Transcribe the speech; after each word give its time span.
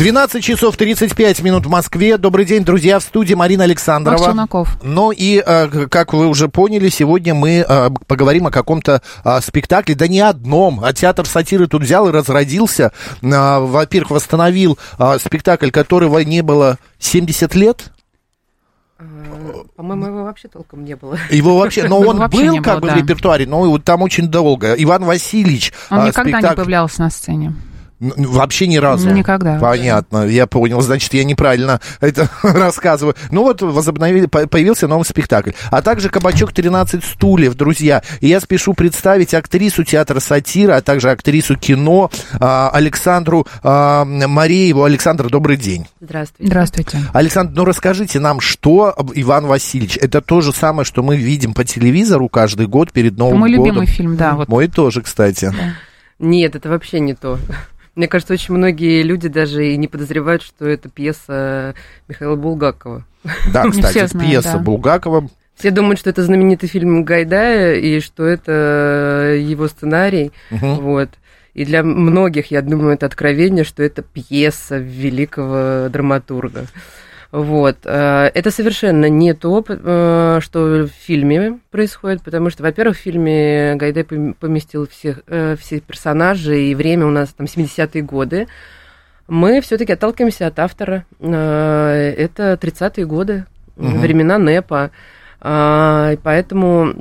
12 0.00 0.42
часов 0.42 0.78
35 0.78 1.42
минут 1.42 1.66
в 1.66 1.68
Москве. 1.68 2.16
Добрый 2.16 2.46
день, 2.46 2.64
друзья, 2.64 3.00
в 3.00 3.02
студии 3.02 3.34
Марина 3.34 3.64
Александрова. 3.64 4.16
Макс 4.16 4.24
Челноков. 4.24 4.78
Ну 4.82 5.10
и, 5.10 5.42
э, 5.44 5.88
как 5.88 6.14
вы 6.14 6.26
уже 6.26 6.48
поняли, 6.48 6.88
сегодня 6.88 7.34
мы 7.34 7.66
э, 7.68 7.90
поговорим 8.06 8.46
о 8.46 8.50
каком-то 8.50 9.02
э, 9.22 9.40
спектакле, 9.42 9.94
да 9.94 10.08
не 10.08 10.20
одном. 10.20 10.80
А 10.82 10.94
театр 10.94 11.26
сатиры 11.26 11.66
тут 11.66 11.82
взял 11.82 12.08
и 12.08 12.12
разродился. 12.12 12.92
Во-первых, 13.20 14.12
восстановил 14.12 14.78
спектакль, 15.18 15.68
которого 15.68 16.20
не 16.20 16.40
было 16.40 16.78
70 16.98 17.54
лет. 17.54 17.92
По-моему, 19.76 20.06
его 20.06 20.24
вообще 20.24 20.48
толком 20.48 20.82
не 20.82 20.96
было. 20.96 21.18
Его 21.28 21.58
вообще, 21.58 21.86
но 21.86 21.98
он 22.00 22.16
вообще 22.16 22.46
был 22.46 22.52
не 22.52 22.60
как 22.62 22.76
было, 22.76 22.80
бы 22.80 22.88
да. 22.88 22.94
в 22.94 22.96
репертуаре, 22.96 23.46
но 23.46 23.60
вот 23.64 23.84
там 23.84 24.00
очень 24.00 24.28
долго. 24.28 24.72
Иван 24.78 25.04
Васильевич. 25.04 25.74
Он 25.90 26.00
а, 26.00 26.08
никогда 26.08 26.30
не 26.30 26.46
спектакль- 26.46 26.56
появлялся 26.56 27.02
на 27.02 27.10
сцене. 27.10 27.54
Н- 28.00 28.12
Вообще 28.16 28.66
ни 28.66 28.76
разу. 28.78 29.10
Никогда. 29.10 29.58
Понятно, 29.58 30.24
я 30.26 30.46
понял. 30.46 30.80
Значит, 30.80 31.12
я 31.14 31.22
неправильно 31.24 31.80
это 32.00 32.28
рассказываю. 32.42 33.14
Ну 33.30 33.42
вот 33.42 33.60
возобновили, 33.62 34.26
по- 34.26 34.46
появился 34.46 34.88
новый 34.88 35.04
спектакль. 35.04 35.50
А 35.70 35.82
также 35.82 36.08
«Кабачок 36.08 36.52
13 36.52 37.04
стульев», 37.04 37.54
друзья. 37.54 38.02
И 38.20 38.28
я 38.28 38.40
спешу 38.40 38.72
представить 38.74 39.34
актрису 39.34 39.84
театра 39.84 40.20
сатира, 40.20 40.76
а 40.76 40.80
также 40.80 41.10
актрису 41.10 41.56
кино 41.56 42.10
а, 42.38 42.70
Александру 42.72 43.46
а, 43.62 44.04
Марееву. 44.04 44.84
Александр, 44.84 45.28
добрый 45.28 45.56
день. 45.58 45.86
Здравствуйте. 46.00 46.50
Здравствуйте. 46.50 46.98
Александр, 47.12 47.52
ну 47.54 47.64
расскажите 47.64 48.18
нам, 48.18 48.40
что 48.40 48.94
Иван 49.14 49.46
Васильевич? 49.46 49.98
Это 50.00 50.20
то 50.22 50.40
же 50.40 50.52
самое, 50.52 50.84
что 50.86 51.02
мы 51.02 51.16
видим 51.16 51.52
по 51.52 51.64
телевизору 51.64 52.28
каждый 52.30 52.66
год 52.66 52.92
перед 52.92 53.12
Это 53.12 53.20
Новым 53.20 53.40
мой 53.40 53.50
годом. 53.50 53.64
любимый 53.66 53.86
фильм, 53.86 54.16
да. 54.16 54.36
Вот. 54.36 54.48
Мой 54.48 54.68
тоже, 54.68 55.02
кстати. 55.02 55.52
Нет, 56.18 56.54
это 56.56 56.68
вообще 56.68 57.00
не 57.00 57.14
то. 57.14 57.38
Мне 57.94 58.08
кажется, 58.08 58.34
очень 58.34 58.54
многие 58.54 59.02
люди 59.02 59.28
даже 59.28 59.66
и 59.66 59.76
не 59.76 59.88
подозревают, 59.88 60.42
что 60.42 60.66
это 60.66 60.88
пьеса 60.88 61.74
Михаила 62.08 62.36
Булгакова. 62.36 63.04
Да, 63.52 63.64
кстати, 63.70 64.06
знают, 64.06 64.12
пьеса 64.12 64.52
да. 64.54 64.58
Булгакова. 64.58 65.28
Все 65.56 65.70
думают, 65.70 65.98
что 65.98 66.08
это 66.08 66.22
знаменитый 66.22 66.68
фильм 66.68 67.04
Гайдая 67.04 67.74
и 67.74 68.00
что 68.00 68.24
это 68.24 69.36
его 69.38 69.68
сценарий. 69.68 70.32
Вот. 70.50 71.10
И 71.52 71.64
для 71.64 71.82
многих, 71.82 72.50
я 72.50 72.62
думаю, 72.62 72.94
это 72.94 73.06
откровение, 73.06 73.64
что 73.64 73.82
это 73.82 74.02
пьеса 74.02 74.78
великого 74.78 75.88
драматурга. 75.90 76.66
Вот. 77.32 77.76
э, 77.84 78.30
Это 78.34 78.50
совершенно 78.50 79.08
не 79.08 79.34
то, 79.34 79.64
э, 79.68 80.38
что 80.42 80.60
в 80.60 80.88
фильме 80.88 81.60
происходит, 81.70 82.22
потому 82.22 82.50
что, 82.50 82.62
во-первых, 82.64 82.96
в 82.96 83.00
фильме 83.00 83.76
Гайдай 83.76 84.02
пом- 84.02 84.34
поместил 84.38 84.88
всех, 84.88 85.20
э, 85.28 85.54
все 85.60 85.78
персонажи, 85.80 86.60
и 86.60 86.74
время 86.74 87.06
у 87.06 87.10
нас 87.10 87.28
там 87.28 87.46
70-е 87.46 88.02
годы. 88.02 88.48
Мы 89.28 89.60
все-таки 89.60 89.92
отталкиваемся 89.92 90.48
от 90.48 90.58
автора. 90.58 91.04
Это 91.20 92.56
30-е 92.60 93.06
годы, 93.06 93.44
Мгм. 93.76 94.00
времена 94.00 94.38
НЭПа. 94.38 94.90
А, 95.40 96.16
Поэтому 96.24 96.94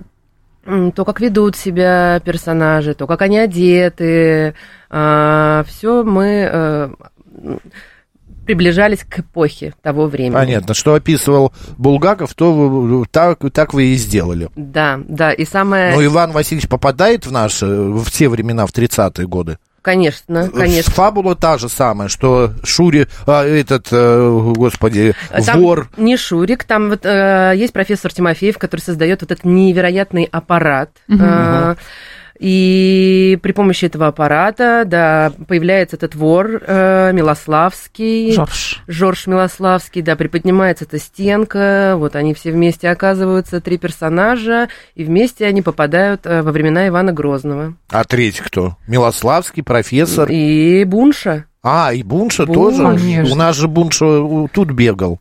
то, 0.94 1.06
как 1.06 1.20
ведут 1.22 1.56
себя 1.56 2.22
персонажи, 2.24 2.94
то, 2.94 3.08
как 3.08 3.24
они 3.24 3.40
одеты, 3.40 4.54
все 4.90 6.04
мы 6.06 6.92
приближались 8.50 9.04
к 9.08 9.20
эпохе 9.20 9.76
того 9.84 10.08
времени. 10.08 10.34
Понятно. 10.34 10.74
Что 10.74 10.96
описывал 10.96 11.54
Булгаков, 11.78 12.34
то 12.34 12.52
вы- 12.52 13.06
так, 13.06 13.38
так 13.54 13.76
вы 13.76 13.84
и 13.94 13.96
сделали. 13.96 14.50
Да, 14.56 15.00
да, 15.08 15.32
и 15.32 15.46
самое, 15.46 15.94
Но 15.94 16.04
Иван 16.04 16.32
Васильевич 16.32 16.68
попадает 16.68 17.28
в 17.28 17.32
наши, 17.32 17.68
в 17.68 18.10
те 18.10 18.28
времена, 18.28 18.66
в 18.66 18.72
30-е 18.72 19.28
годы? 19.28 19.60
конечно, 19.84 20.50
конечно. 20.50 20.92
Фабула 20.94 21.36
та 21.36 21.58
же 21.58 21.70
самая, 21.70 22.10
что 22.10 22.52
Шури, 22.64 23.08
а, 23.26 23.44
этот, 23.46 23.88
э, 23.92 24.52
господи, 24.56 25.14
Там 25.46 25.62
вор. 25.62 25.90
не 25.98 26.18
Шурик, 26.18 26.64
там 26.64 26.90
вот 26.90 27.06
э, 27.06 27.54
есть 27.56 27.74
профессор 27.74 28.12
Тимофеев, 28.14 28.58
который 28.58 28.82
создает 28.82 29.22
вот 29.22 29.32
этот 29.32 29.46
невероятный 29.46 30.28
аппарат. 30.32 30.90
Э, 31.08 31.76
и 32.40 33.38
при 33.44 33.52
помощи 33.52 33.86
этого 33.86 34.08
аппарата, 34.08 34.84
да, 34.86 35.34
появляется 35.48 35.98
этот 35.98 36.16
вор 36.16 36.62
э, 36.66 37.12
Милославский. 37.14 38.32
Жорж. 38.32 38.82
Жорж 38.88 39.28
Милославский, 39.28 40.02
да, 40.02 40.16
приподнимается 40.16 40.86
эта 40.86 41.00
стенка, 41.00 41.96
вот 41.98 42.16
они 42.16 42.34
все 42.34 42.52
вместе 42.52 42.90
оказываются, 42.90 43.60
три 43.60 43.78
персонажа, 43.78 44.70
и 44.96 45.04
вместе 45.04 45.46
они 45.46 45.62
попадают 45.62 46.26
э, 46.26 46.42
во 46.42 46.52
времена 46.52 46.88
Ивана 46.88 47.12
Грозного. 47.12 47.76
А 47.90 48.04
третий 48.06 48.42
кто? 48.42 48.78
Милославский, 48.88 49.62
профессор. 49.62 50.30
И 50.32 50.86
Бунша. 50.86 51.46
А, 51.62 51.94
и 51.94 52.04
Бунша 52.04 52.46
Бунша. 52.46 52.78
тоже? 52.78 52.84
Конечно. 52.84 53.34
У 53.34 53.38
нас 53.38 53.56
же 53.58 53.68
Бунша 53.68 54.48
тут 54.54 54.72
бегал. 54.72 55.20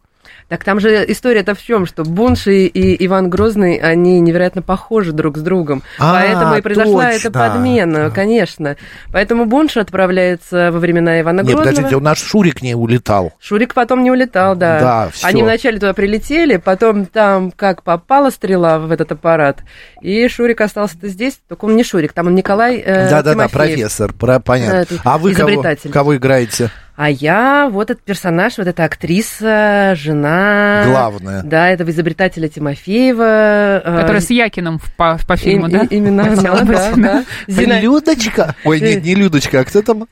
Так 0.48 0.64
там 0.64 0.80
же 0.80 1.04
история-то 1.06 1.54
в 1.54 1.62
чем, 1.62 1.84
что 1.84 2.04
Бунши 2.04 2.64
и 2.64 3.06
Иван 3.06 3.28
Грозный, 3.28 3.76
они 3.76 4.18
невероятно 4.20 4.62
похожи 4.62 5.12
друг 5.12 5.36
с 5.36 5.42
другом. 5.42 5.82
А, 5.98 6.14
Поэтому 6.14 6.56
и 6.56 6.62
произошла 6.62 7.10
точно. 7.10 7.28
эта 7.28 7.30
подмена, 7.30 8.10
конечно. 8.10 8.76
Поэтому 9.12 9.44
Бунша 9.44 9.82
отправляется 9.82 10.70
во 10.72 10.78
времена 10.78 11.20
Ивана 11.20 11.40
Нет, 11.40 11.48
Грозного. 11.48 11.68
подождите, 11.70 11.96
у 11.96 12.00
нас 12.00 12.18
Шурик 12.18 12.62
не 12.62 12.74
улетал. 12.74 13.32
Шурик 13.38 13.74
потом 13.74 14.02
не 14.02 14.10
улетал, 14.10 14.56
да. 14.56 14.80
Да, 14.80 15.08
всё. 15.12 15.26
Они 15.26 15.42
вначале 15.42 15.78
туда 15.78 15.92
прилетели, 15.92 16.56
потом 16.56 17.04
там 17.04 17.50
как 17.50 17.82
попала 17.82 18.30
стрела 18.30 18.78
в 18.78 18.90
этот 18.90 19.12
аппарат, 19.12 19.58
и 20.00 20.26
Шурик 20.28 20.62
остался-то 20.62 21.08
здесь, 21.08 21.38
только 21.46 21.66
он 21.66 21.76
не 21.76 21.84
Шурик, 21.84 22.14
там 22.14 22.26
он 22.28 22.34
Николай 22.34 22.76
э, 22.78 23.10
Да-да-да, 23.10 23.48
профессор, 23.48 24.14
про- 24.14 24.40
понятно. 24.40 24.76
Этот 24.78 25.00
А 25.04 25.18
вы 25.18 25.34
кого, 25.34 25.62
кого 25.92 26.16
играете? 26.16 26.70
А 27.00 27.10
я 27.10 27.68
вот 27.70 27.92
этот 27.92 28.02
персонаж, 28.02 28.58
вот 28.58 28.66
эта 28.66 28.82
актриса, 28.82 29.94
жена... 29.94 30.82
Главное. 30.84 31.42
Да, 31.44 31.68
этого 31.68 31.90
изобретателя 31.90 32.48
Тимофеева. 32.48 33.82
э, 33.84 34.00
Который 34.00 34.20
с 34.20 34.30
Якином 34.30 34.80
в- 34.80 34.92
по, 34.96 35.16
по 35.28 35.36
фильму, 35.36 35.68
и- 35.68 35.70
да? 35.70 35.82
и- 35.84 35.94
Именно 35.94 36.24
она, 36.32 36.64
да. 36.64 37.24
Зина- 37.46 37.80
Людочка? 37.80 38.56
Ой, 38.64 38.80
нет, 38.80 39.04
не 39.04 39.14
Людочка, 39.14 39.60
а 39.60 39.64
кто 39.64 39.80
там? 39.82 40.08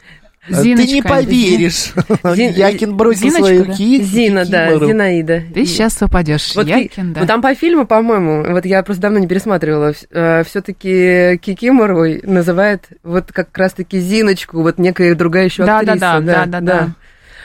Ты 0.49 0.55
не 0.75 0.77
Зиночка. 0.87 1.09
поверишь. 1.09 1.93
Зин- 2.23 2.53
Якин 2.53 2.97
бросил 2.97 3.21
Зиночка, 3.31 3.45
свою 3.47 3.65
да? 3.67 3.73
ки- 3.75 4.03
Зина, 4.03 4.45
да. 4.47 4.79
Зинаида. 4.79 5.43
Ты 5.55 5.67
сейчас 5.67 6.01
упадешь. 6.03 6.55
Вот, 6.55 6.67
Якин, 6.67 7.13
да. 7.13 7.21
вот 7.21 7.27
там 7.27 7.43
по 7.43 7.55
фильму, 7.55 7.87
по-моему, 7.87 8.45
вот 8.53 8.65
я 8.67 8.83
просто 8.83 9.03
давно 9.03 9.19
не 9.19 9.27
пересматривала, 9.27 9.93
все-таки 10.45 11.39
Кикимору 11.39 12.05
называет 12.23 12.85
вот 13.03 13.33
как 13.33 13.57
раз-таки 13.59 13.99
Зиночку, 14.01 14.63
вот 14.63 14.79
некая 14.79 15.15
другая 15.15 15.45
еще 15.45 15.65
Да, 15.65 15.83
да, 15.83 15.93
актриса. 15.93 16.21
да, 16.21 16.21
да, 16.21 16.47
да, 16.47 16.61
да. 16.61 16.89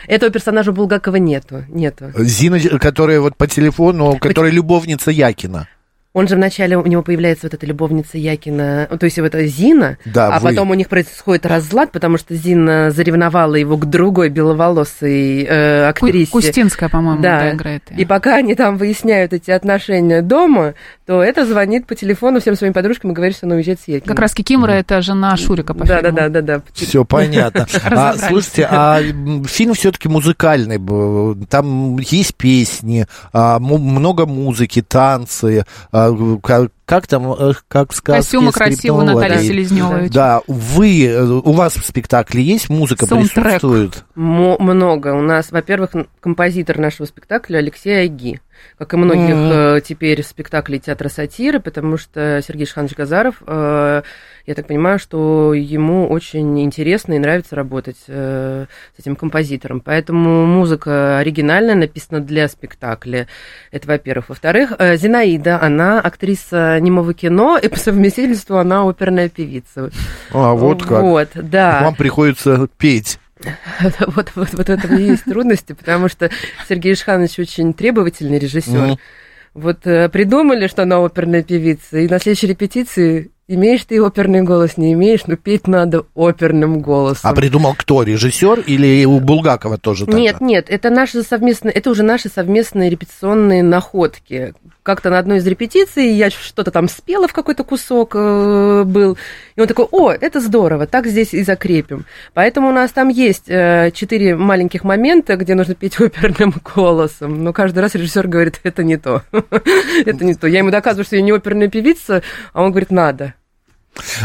Этого 0.08 0.32
персонажа 0.32 0.72
Булгакова 0.72 1.18
нету, 1.18 1.64
нету. 1.70 2.06
Зина, 2.18 2.60
которая 2.80 3.20
вот 3.22 3.36
по 3.38 3.48
телефону, 3.48 4.18
которая 4.20 4.52
любовница 4.52 5.12
Якина. 5.12 5.68
Он 6.14 6.28
же 6.28 6.36
вначале, 6.36 6.78
у 6.78 6.86
него 6.86 7.04
появляется 7.04 7.46
вот 7.46 7.54
эта 7.54 7.66
любовница 7.66 8.18
Якина, 8.18 8.86
то 9.00 9.06
есть 9.06 9.18
вот 9.18 9.28
эта 9.28 9.46
Зина, 9.48 9.98
Да, 10.04 10.28
а 10.36 10.40
вы. 10.42 10.50
потом 10.50 10.70
у 10.72 10.74
них 10.74 10.90
происходит 10.90 11.46
разлад, 11.46 11.94
потому 11.94 12.18
что 12.18 12.36
Зина 12.36 12.92
заревновала 12.92 13.56
его 13.56 13.78
к 13.78 13.86
другой 13.90 14.28
беловолосой 14.30 15.44
э, 15.48 15.94
Ку- 15.94 16.06
актрисе. 16.06 16.32
Кустинская, 16.32 16.90
по-моему, 16.90 17.22
Да. 17.22 17.40
да, 17.40 17.54
играет. 17.54 17.84
И 17.96 18.04
пока 18.04 18.36
они 18.36 18.56
там 18.56 18.78
выясняют 18.78 19.32
эти 19.32 19.52
отношения 19.52 20.22
дома, 20.22 20.74
то 21.06 21.24
это 21.24 21.46
звонит 21.46 21.88
по 21.88 21.96
телефону 21.96 22.42
всем 22.42 22.56
своим 22.56 22.74
подружкам 22.74 23.12
и 23.12 23.14
говорит, 23.14 23.38
что 23.38 23.46
она 23.46 23.56
уезжает 23.56 23.80
с 23.80 23.88
Якиным. 23.88 24.08
Как 24.08 24.20
раз 24.20 24.34
Кикимора 24.34 24.72
это 24.74 25.02
жена 25.02 25.36
Шурика 25.38 25.74
по 25.74 25.86
да, 25.86 26.02
да, 26.02 26.10
фильму. 26.10 26.18
да, 26.18 26.30
да, 26.30 26.42
да. 26.42 26.62
Все 26.74 27.06
понятно. 27.06 27.68
А, 27.86 28.16
слушайте, 28.18 28.68
а 28.70 29.00
фильм 29.46 29.74
все-таки 29.76 30.10
музыкальный. 30.10 30.78
Там 31.48 31.98
есть 32.00 32.36
песни, 32.36 33.06
а, 33.32 33.60
много 33.60 34.26
музыки, 34.26 34.82
танцы. 34.82 35.66
А, 36.02 36.38
ка- 36.42 36.70
Как 36.92 37.08
там, 37.08 37.32
э, 37.32 37.54
как 37.70 37.94
в 37.94 37.96
сказке 37.96 38.22
Костюмы 38.22 38.52
красивые 38.52 38.92
у 38.92 39.06
скрипнула 39.06 39.22
Натальи. 39.22 39.48
Селезневой. 39.48 40.10
Да, 40.10 40.42
вы, 40.46 41.06
э, 41.06 41.24
у 41.24 41.54
вас 41.54 41.76
в 41.76 41.86
спектакле 41.86 42.44
есть 42.44 42.70
музыка, 42.70 43.06
Саундтрек. 43.06 43.46
присутствует? 43.46 44.04
Мо- 44.14 44.58
много. 44.60 45.14
У 45.14 45.22
нас, 45.22 45.54
во-первых, 45.54 45.92
композитор 46.20 46.80
нашего 46.80 47.06
спектакля 47.06 47.60
Алексей 47.60 47.94
Айги. 47.94 48.42
как 48.78 48.94
и 48.94 48.98
многих 48.98 49.36
mm-hmm. 49.36 49.82
теперь 49.82 50.22
спектаклей 50.22 50.80
театра 50.80 51.10
сатиры, 51.10 51.60
потому 51.60 51.98
что 51.98 52.42
Сергей 52.46 52.68
Шханович 52.68 52.96
Газаров, 52.96 53.42
э, 53.48 54.02
я 54.46 54.54
так 54.54 54.68
понимаю, 54.68 55.00
что 55.00 55.54
ему 55.54 56.08
очень 56.08 56.62
интересно 56.62 57.14
и 57.14 57.20
нравится 57.20 57.56
работать 57.56 57.98
э, 58.08 58.66
с 58.96 59.00
этим 59.00 59.16
композитором. 59.16 59.80
Поэтому 59.80 60.46
музыка 60.46 61.20
оригинальная, 61.20 61.76
написана 61.76 62.20
для 62.20 62.48
спектакля. 62.50 63.28
Это, 63.72 63.88
во-первых. 63.88 64.30
Во-вторых, 64.30 64.74
Зинаида, 64.78 65.62
она 65.62 66.00
актриса 66.00 66.81
немого 66.82 67.14
кино, 67.14 67.58
и 67.58 67.68
по 67.68 67.78
совместительству 67.78 68.58
она 68.58 68.88
оперная 68.88 69.30
певица. 69.30 69.90
А, 70.32 70.54
вот 70.54 70.84
как. 70.84 71.02
Вот, 71.02 71.30
да. 71.36 71.82
Вам 71.84 71.96
приходится 71.96 72.68
петь. 72.78 73.20
вот, 73.82 74.32
вот, 74.36 74.50
вот 74.54 74.68
в 74.68 74.70
этом 74.70 74.98
и 74.98 75.04
есть 75.04 75.24
трудности, 75.24 75.74
потому 75.74 76.10
что 76.10 76.30
Сергей 76.70 76.94
Ишханович 76.94 77.40
очень 77.40 77.74
требовательный 77.74 78.40
режиссер. 78.40 78.98
Вот 79.54 79.86
э, 79.86 80.08
придумали, 80.08 80.68
что 80.68 80.84
она 80.84 81.04
оперная 81.04 81.44
певица, 81.44 81.98
и 81.98 82.08
на 82.08 82.20
следующей 82.20 82.48
репетиции 82.48 83.32
Имеешь 83.54 83.84
ты 83.84 84.02
оперный 84.02 84.44
голос, 84.44 84.78
не 84.78 84.94
имеешь, 84.94 85.26
но 85.28 85.36
петь 85.36 85.68
надо 85.68 86.06
оперным 86.16 86.80
голосом. 86.80 87.30
А 87.30 87.34
придумал 87.34 87.76
кто, 87.78 88.02
режиссер 88.02 88.62
или 88.62 89.04
у 89.04 89.20
Булгакова 89.20 89.78
тоже 89.78 90.06
так? 90.06 90.16
Нет, 90.16 90.40
нет, 90.40 90.68
это 90.70 90.90
наши 90.90 91.22
совместные, 91.22 91.74
это 91.74 91.90
уже 91.90 92.02
наши 92.02 92.30
совместные 92.30 92.90
репетиционные 92.90 93.62
находки. 93.62 94.54
Как-то 94.84 95.12
на 95.12 95.20
одной 95.20 95.38
из 95.38 95.46
репетиций 95.46 96.08
я 96.08 96.32
что-то 96.32 96.72
там 96.72 96.90
спела 96.90 97.28
в 97.28 97.34
какой-то 97.34 97.64
кусок 97.64 98.16
э, 98.16 98.84
был, 98.84 99.16
и 99.56 99.62
он 99.62 99.68
такой, 99.68 99.86
о, 99.92 100.12
это 100.12 100.40
здорово, 100.40 100.88
так 100.88 101.06
здесь 101.06 101.36
и 101.36 101.44
закрепим. 101.44 102.06
Поэтому 102.34 102.70
у 102.70 102.72
нас 102.72 102.92
там 102.92 103.10
есть 103.10 103.48
э, 103.48 103.92
четыре 103.94 104.36
маленьких 104.36 104.84
момента, 104.84 105.36
где 105.36 105.54
нужно 105.54 105.76
петь 105.76 106.00
оперным 106.00 106.54
голосом, 106.76 107.44
но 107.44 107.54
каждый 107.54 107.80
раз 107.80 107.94
режиссер 107.94 108.28
говорит, 108.28 108.60
это 108.64 108.84
не 108.84 108.98
то, 108.98 109.22
это 109.32 110.26
не 110.26 110.34
то. 110.34 110.48
Я 110.48 110.60
ему 110.60 110.72
доказываю, 110.72 111.06
что 111.06 111.16
я 111.16 111.22
не 111.22 111.32
оперная 111.32 111.68
певица, 111.68 112.24
а 112.54 112.64
он 112.64 112.72
говорит, 112.72 112.90
надо. 112.90 113.36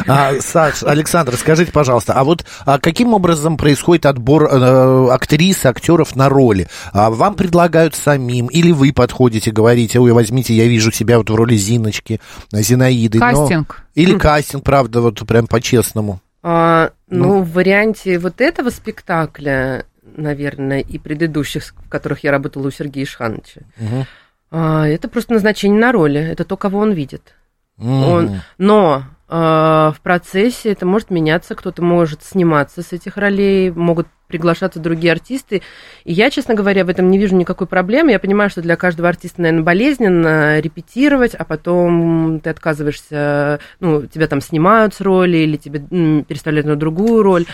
А, 0.07 0.35
Саш, 0.41 0.83
Александр, 0.83 1.37
скажите, 1.37 1.73
пожалуйста, 1.73 2.15
а 2.15 2.25
вот 2.25 2.45
а 2.65 2.79
каким 2.79 3.15
образом 3.15 3.57
происходит 3.57 4.07
отбор 4.07 4.45
э, 4.45 5.09
актрис, 5.11 5.65
актеров 5.67 6.15
на 6.15 6.29
роли? 6.29 6.69
А 6.93 7.11
вам 7.11 7.35
предлагают 7.35 7.95
самим, 7.95 8.47
или 8.47 8.73
вы 8.73 8.93
подходите, 8.93 9.51
говорите, 9.51 9.99
ой, 9.99 10.13
возьмите, 10.13 10.55
я 10.55 10.67
вижу 10.67 10.93
себя 10.93 11.19
вот 11.19 11.31
в 11.31 11.35
роли 11.35 11.57
Зиночки, 11.57 12.21
Зинаиды. 12.53 13.19
Кастинг. 13.19 13.83
Но... 13.95 14.03
Или 14.03 14.19
кастинг, 14.19 14.65
правда, 14.65 15.01
вот 15.01 15.27
прям 15.27 15.47
по-честному. 15.47 16.21
А, 16.43 16.93
ну, 17.09 17.25
ну, 17.27 17.43
в 17.43 17.53
варианте 17.53 18.19
вот 18.19 18.41
этого 18.41 18.71
спектакля, 18.71 19.85
наверное, 20.17 20.81
и 20.81 20.99
предыдущих, 20.99 21.75
в 21.77 21.89
которых 21.89 22.23
я 22.23 22.31
работала 22.31 22.69
у 22.69 22.71
Сергея 22.71 23.05
Ишхановича, 23.05 23.63
угу. 23.81 24.07
а, 24.53 24.87
это 24.87 25.09
просто 25.09 25.33
назначение 25.33 25.81
на 25.81 25.91
роли, 25.91 26.21
это 26.21 26.45
то, 26.45 26.57
кого 26.57 26.79
он 26.79 26.93
видит. 26.93 27.35
Угу. 27.79 27.89
Он, 27.89 28.41
но 28.59 29.05
в 29.29 29.97
процессе 30.03 30.71
это 30.71 30.87
может 30.87 31.11
меняться, 31.11 31.55
кто-то 31.55 31.83
может 31.83 32.23
сниматься 32.23 32.83
с 32.83 32.93
этих 32.93 33.17
ролей, 33.17 33.71
могут 33.71 34.07
приглашаться 34.29 34.81
другие 34.81 35.13
артисты. 35.13 35.63
И 36.05 36.13
я, 36.13 36.31
честно 36.31 36.55
говоря, 36.55 36.85
в 36.85 36.89
этом 36.89 37.11
не 37.11 37.19
вижу 37.19 37.37
никакой 37.37 37.67
проблемы. 37.67 38.13
Я 38.13 38.19
понимаю, 38.19 38.51
что 38.51 38.63
для 38.63 38.77
каждого 38.77 39.09
артиста, 39.09 39.43
наверное, 39.43 39.65
болезненно 39.65 40.61
репетировать, 40.61 41.35
а 41.35 41.45
потом 41.45 42.41
ты 42.41 42.51
отказываешься, 42.51 43.61
ну, 43.81 44.07
тебя 44.07 44.27
там 44.27 44.41
снимают 44.41 44.95
с 44.95 45.01
роли 45.01 45.39
или 45.39 45.57
тебе 45.57 45.81
переставляют 46.23 46.67
на 46.67 46.77
другую 46.77 47.23
роль. 47.23 47.47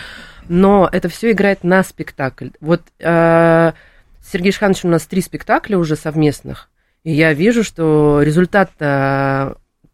Но 0.49 0.89
это 0.91 1.09
все 1.09 1.31
играет 1.31 1.63
на 1.63 1.83
спектакль. 1.83 2.49
Вот 2.59 2.81
э, 2.99 3.71
Сергей 4.21 4.51
Шханович 4.51 4.85
у 4.85 4.89
нас 4.89 5.05
три 5.05 5.21
спектакля 5.21 5.77
уже 5.77 5.95
совместных. 5.95 6.69
И 7.03 7.11
я 7.11 7.33
вижу, 7.33 7.63
что 7.63 8.21
результат 8.21 8.71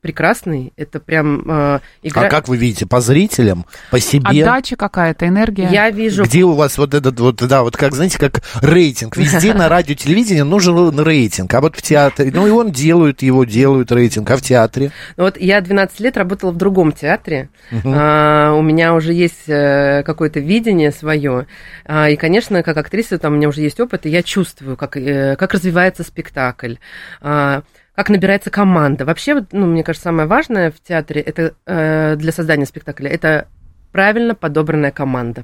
прекрасный. 0.02 0.74
Это 0.78 1.00
прям 1.00 1.44
э, 1.46 1.80
игра... 2.04 2.24
А 2.24 2.30
как 2.30 2.48
вы 2.48 2.58
видите, 2.58 2.86
по 2.86 3.02
зрителям, 3.02 3.66
по 3.92 4.00
себе? 4.00 4.44
Отдача 4.44 4.76
какая-то, 4.76 5.28
энергия. 5.28 5.70
Я 5.70 5.90
вижу... 5.90 6.24
Где 6.24 6.44
у 6.44 6.54
вас 6.54 6.78
вот 6.78 6.94
этот 6.94 7.20
вот, 7.20 7.36
да, 7.36 7.64
вот 7.64 7.76
как, 7.76 7.94
знаете, 7.94 8.18
как 8.18 8.42
рейтинг. 8.62 9.18
Везде 9.18 9.54
на 9.54 9.68
радио, 9.68 9.96
телевидении 9.96 10.42
нужен 10.42 11.00
рейтинг. 11.00 11.54
А 11.54 11.62
вот 11.62 11.76
в 11.76 11.82
театре, 11.82 12.32
ну 12.34 12.48
и 12.48 12.50
он 12.50 12.72
делают 12.72 13.22
его, 13.22 13.44
делают 13.44 13.92
рейтинг. 13.92 14.30
А 14.32 14.38
в 14.38 14.42
театре? 14.42 14.92
Ну 15.18 15.26
вот 15.26 15.38
я 15.38 15.62
12 15.62 16.00
лет 16.00 16.18
работала 16.18 16.52
в 16.52 16.58
другом 16.58 16.92
театре. 16.92 17.50
Угу. 17.72 17.92
А, 17.94 18.54
у 18.54 18.62
меня 18.62 18.94
уже 18.94 19.14
есть 19.14 19.48
э, 19.48 20.04
какое-то 20.04 20.40
видение 20.40 20.92
свое. 20.92 21.48
А, 21.86 22.10
и, 22.10 22.16
конечно, 22.16 22.64
как 22.64 22.78
актриса, 22.78 23.18
там 23.18 23.34
у 23.34 23.36
меня 23.36 23.50
уже 23.50 23.62
есть 23.62 23.80
опыт, 23.80 24.06
и 24.06 24.10
я 24.10 24.24
чувствую, 24.24 24.78
как, 24.78 24.96
э, 24.98 25.36
как 25.36 25.54
развивается 25.54 26.04
спектакль. 26.04 26.76
А, 27.22 27.64
как 28.00 28.08
набирается 28.08 28.50
команда. 28.50 29.04
Вообще, 29.04 29.46
ну, 29.52 29.66
мне 29.66 29.84
кажется, 29.84 30.06
самое 30.06 30.26
важное 30.26 30.72
в 30.72 30.80
театре 30.80 31.20
это 31.20 31.54
э, 31.66 32.16
для 32.16 32.32
создания 32.32 32.66
спектакля 32.66 33.10
это 33.10 33.50
правильно 33.92 34.36
подобранная 34.36 34.92
команда. 34.92 35.44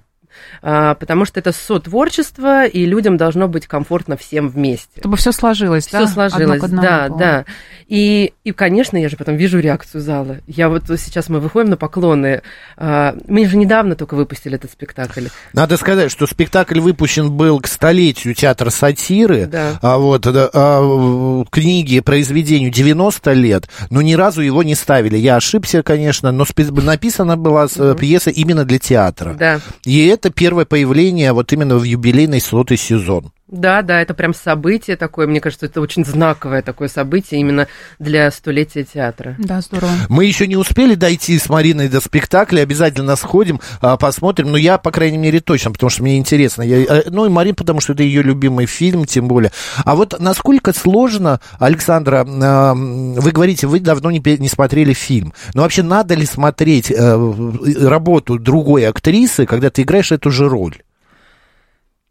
А, 0.62 0.96
потому 0.96 1.26
что 1.26 1.40
это 1.40 1.52
сотворчество, 1.52 2.66
и 2.66 2.86
людям 2.86 3.18
должно 3.18 3.48
быть 3.48 3.68
комфортно 3.68 4.18
всем 4.18 4.50
вместе. 4.50 5.00
Чтобы 5.00 5.18
все 5.18 5.32
сложилось, 5.32 5.88
все 5.88 6.00
да? 6.00 6.08
сложилось, 6.08 6.62
да, 6.70 7.10
да. 7.10 7.46
И, 7.88 8.34
и, 8.44 8.52
конечно, 8.52 8.98
я 8.98 9.10
же 9.10 9.16
потом 9.16 9.36
вижу 9.36 9.60
реакцию 9.60 10.02
зала. 10.02 10.38
Я 10.48 10.70
вот 10.70 10.84
сейчас 10.88 11.30
мы 11.30 11.40
выходим 11.40 11.70
на 11.70 11.78
поклоны. 11.78 12.42
А, 12.78 13.16
мы 13.28 13.46
же 13.46 13.58
недавно 13.58 13.96
только 13.96 14.16
выпустили 14.16 14.56
этот 14.56 14.72
спектакль. 14.72 15.28
Надо 15.54 15.78
сказать, 15.78 16.12
что 16.12 16.26
спектакль 16.26 16.80
выпущен 16.80 17.32
был 17.32 17.60
к 17.60 17.68
столетию 17.68 18.34
театра 18.34 18.72
сатиры. 18.72 19.46
Да. 19.46 19.80
А 19.82 19.98
вот 19.98 20.26
а, 20.26 21.44
книги, 21.52 22.00
произведению 22.00 22.72
90 22.72 23.34
лет, 23.34 23.70
но 23.90 24.02
ни 24.02 24.14
разу 24.14 24.42
его 24.42 24.64
не 24.64 24.74
ставили. 24.74 25.18
Я 25.18 25.36
ошибся, 25.36 25.84
конечно, 25.84 26.32
но 26.32 26.46
написана 26.58 27.38
была 27.38 27.66
угу. 27.66 27.96
пьеса 27.96 28.32
именно 28.32 28.66
для 28.66 28.80
театра. 28.80 29.36
Да. 29.38 29.60
И 29.84 30.06
это 30.08 30.25
первое 30.30 30.66
появление 30.66 31.34
вот 31.34 31.52
именно 31.54 31.78
в 31.78 31.84
юбилейный 31.84 32.42
сотый 32.42 32.78
сезон. 32.78 33.32
Да, 33.48 33.84
да, 33.84 34.02
это 34.02 34.16
прям 34.16 34.34
событие 34.34 34.98
такое. 34.98 35.28
Мне 35.28 35.40
кажется, 35.40 35.68
это 35.68 35.80
очень 35.80 36.04
знаковое 36.04 36.64
такое 36.64 36.88
событие 36.88 37.40
именно 37.40 37.68
для 38.00 38.32
столетия 38.32 38.84
театра. 38.84 39.36
Да, 39.38 39.62
здорово. 39.62 39.92
Мы 40.10 40.26
еще 40.26 40.48
не 40.48 40.56
успели 40.56 40.96
дойти 40.96 41.38
с 41.38 41.48
Мариной 41.48 41.88
до 41.88 42.02
спектакля. 42.02 42.62
Обязательно 42.62 43.16
сходим, 43.16 43.62
а, 43.82 43.98
посмотрим. 43.98 44.52
Но 44.52 44.58
я, 44.58 44.80
по 44.80 44.92
крайней 44.92 45.20
мере, 45.20 45.42
точно, 45.42 45.72
потому 45.72 45.92
что 45.92 46.02
мне 46.02 46.18
интересно. 46.18 46.64
Я, 46.64 46.84
э, 46.84 47.04
ну 47.12 47.28
и 47.28 47.30
Марин, 47.30 47.54
потому 47.54 47.82
что 47.82 47.94
это 47.94 48.02
ее 48.02 48.24
любимый 48.24 48.66
фильм, 48.66 49.06
тем 49.06 49.28
более. 49.28 49.52
А 49.84 49.96
вот 49.96 50.20
насколько 50.20 50.74
сложно, 50.74 51.40
Александра, 51.60 52.24
вы 52.26 53.32
говорите, 53.32 53.68
вы 53.68 53.80
давно 53.80 54.10
не, 54.10 54.24
не 54.40 54.50
смотрели 54.50 54.94
фильм. 54.94 55.34
Но 55.54 55.62
вообще 55.62 55.84
надо 55.84 56.16
ли 56.16 56.26
смотреть 56.26 56.90
э, 56.90 57.86
работу 57.88 58.40
другой 58.40 58.88
актрисы, 58.88 59.46
когда 59.46 59.70
ты 59.70 59.84
играешь 59.84 60.12
эту 60.12 60.32
же 60.32 60.50
роль? 60.50 60.78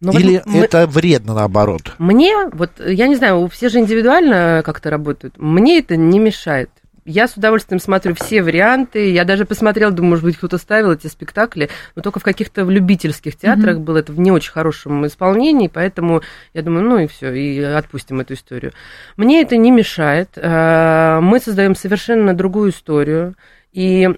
Но 0.05 0.12
ну, 0.12 0.19
Или 0.19 0.43
вот 0.45 0.65
это 0.65 0.87
вредно 0.87 1.35
наоборот? 1.35 1.95
Мне, 1.99 2.35
вот 2.53 2.73
я 2.79 3.06
не 3.06 3.17
знаю, 3.17 3.49
все 3.49 3.69
же 3.69 3.79
индивидуально 3.79 4.62
как-то 4.65 4.91
работают. 4.91 5.39
Мне 5.39 5.79
это 5.79 5.97
не 5.97 6.19
мешает. 6.19 6.71
Я 7.06 7.29
с 7.29 7.37
удовольствием 7.37 7.81
смотрю 7.81 8.15
все 8.15 8.43
варианты. 8.43 9.11
Я 9.11 9.25
даже 9.25 9.45
посмотрела, 9.45 9.93
думаю, 9.93 10.11
может 10.11 10.25
быть, 10.25 10.37
кто-то 10.37 10.56
ставил 10.56 10.93
эти 10.93 11.06
спектакли, 11.06 11.69
но 11.97 12.03
только 12.03 12.19
в 12.19 12.23
каких-то 12.23 12.62
любительских 12.62 13.37
театрах 13.37 13.76
mm-hmm. 13.76 13.85
было 13.85 13.99
это 13.99 14.12
в 14.12 14.21
не 14.21 14.31
очень 14.31 14.52
хорошем 14.52 15.07
исполнении, 15.07 15.69
поэтому 15.69 16.23
я 16.55 16.62
думаю, 16.62 16.85
ну 16.85 16.99
и 16.99 17.07
все, 17.07 17.33
и 17.33 17.61
отпустим 17.61 18.21
эту 18.21 18.35
историю. 18.35 18.73
Мне 19.17 19.43
это 19.43 19.57
не 19.57 19.71
мешает. 19.71 20.31
Э, 20.37 21.21
мы 21.21 21.40
создаем 21.40 21.75
совершенно 21.75 22.33
другую 22.33 22.71
историю. 22.71 23.35
И 23.73 24.09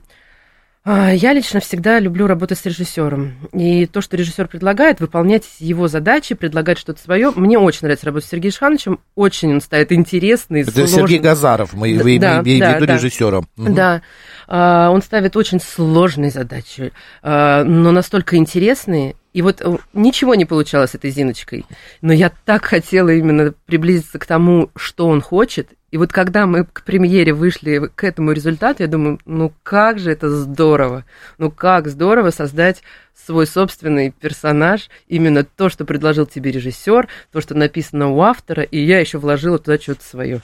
я 0.87 1.33
лично 1.33 1.61
всегда 1.61 1.99
люблю 1.99 2.27
работать 2.27 2.59
с 2.59 2.65
режиссером. 2.65 3.35
И 3.53 3.87
то, 3.87 4.01
что 4.01 4.17
режиссер 4.17 4.47
предлагает, 4.47 5.01
выполнять 5.01 5.45
его 5.59 5.89
задачи, 5.89 6.35
предлагать 6.35 6.79
что-то 6.79 7.03
свое. 7.03 7.33
Мне 7.35 7.59
очень 7.59 7.81
нравится 7.83 8.07
работать 8.07 8.29
с 8.29 8.31
Сергеем 8.31 8.53
Шхановичем. 8.53 9.01
Очень 9.17 9.55
он 9.55 9.61
ставит 9.61 9.91
интересный, 9.91 10.63
Это 10.63 10.73
сложный... 10.73 10.97
Сергей 10.97 11.19
Газаров, 11.19 11.73
мы, 11.75 11.93
да, 11.97 12.03
имеете 12.03 12.21
да, 12.21 12.43
в 12.43 12.47
виду 12.77 12.87
да. 12.87 12.95
режиссером. 12.95 13.49
Да. 13.57 14.03
А, 14.49 14.91
он 14.91 15.03
ставит 15.03 15.37
очень 15.37 15.61
сложные 15.61 16.31
задачи, 16.31 16.93
а, 17.23 17.65
но 17.65 17.91
настолько 17.91 18.37
интересные. 18.37 19.17
И 19.33 19.43
вот 19.43 19.61
э, 19.61 19.77
ничего 19.93 20.35
не 20.35 20.47
получалось 20.47 20.93
с 20.93 20.95
этой 20.95 21.11
Зиночкой. 21.11 21.67
Но 22.01 22.13
я 22.13 22.33
так 22.47 22.65
хотела 22.65 23.11
именно 23.11 23.53
приблизиться 23.67 24.19
к 24.19 24.25
тому, 24.25 24.71
что 24.77 25.09
он 25.09 25.21
хочет, 25.21 25.69
И 25.91 25.99
вот 25.99 26.13
когда 26.13 26.47
мы 26.47 26.65
к 26.65 26.83
премьере 26.83 27.33
вышли 27.33 27.91
к 27.95 28.03
этому 28.03 28.33
результату, 28.33 28.83
я 28.83 28.89
думаю, 28.89 29.21
ну 29.25 29.53
как 29.63 29.99
же 29.99 30.11
это 30.11 30.29
здорово, 30.29 31.05
ну 31.39 31.51
как 31.51 31.89
здорово 31.89 32.31
создать 32.31 32.83
свой 33.25 33.47
собственный 33.47 34.11
персонаж, 34.11 34.91
именно 35.09 35.45
то, 35.45 35.69
что 35.69 35.85
предложил 35.85 36.27
тебе 36.27 36.51
режиссер, 36.51 37.09
то, 37.33 37.41
что 37.41 37.55
написано 37.55 38.09
у 38.11 38.21
автора, 38.21 38.63
и 38.63 38.79
я 38.79 39.01
еще 39.01 39.19
вложила 39.19 39.59
туда 39.59 39.79
что-то 39.79 40.05
свое. 40.05 40.43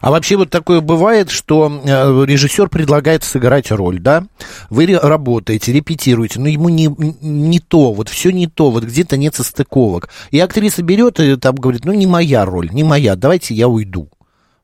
А 0.00 0.10
вообще 0.10 0.36
вот 0.36 0.50
такое 0.50 0.80
бывает, 0.80 1.30
что 1.30 1.82
э, 1.84 2.24
режиссер 2.24 2.68
предлагает 2.68 3.24
сыграть 3.24 3.70
роль, 3.70 3.98
да? 3.98 4.24
Вы 4.70 4.86
работаете, 4.86 5.72
репетируете, 5.72 6.40
но 6.40 6.48
ему 6.48 6.68
не, 6.68 6.88
не 7.20 7.60
то, 7.60 7.92
вот 7.92 8.08
все 8.08 8.30
не 8.30 8.46
то, 8.46 8.70
вот 8.70 8.84
где-то 8.84 9.16
нет 9.16 9.34
состыковок. 9.34 10.08
И 10.30 10.38
актриса 10.38 10.82
берет 10.82 11.20
и 11.20 11.36
там 11.36 11.56
говорит, 11.56 11.84
ну 11.84 11.92
не 11.92 12.06
моя 12.06 12.44
роль, 12.44 12.70
не 12.70 12.84
моя, 12.84 13.16
давайте 13.16 13.54
я 13.54 13.68
уйду. 13.68 14.08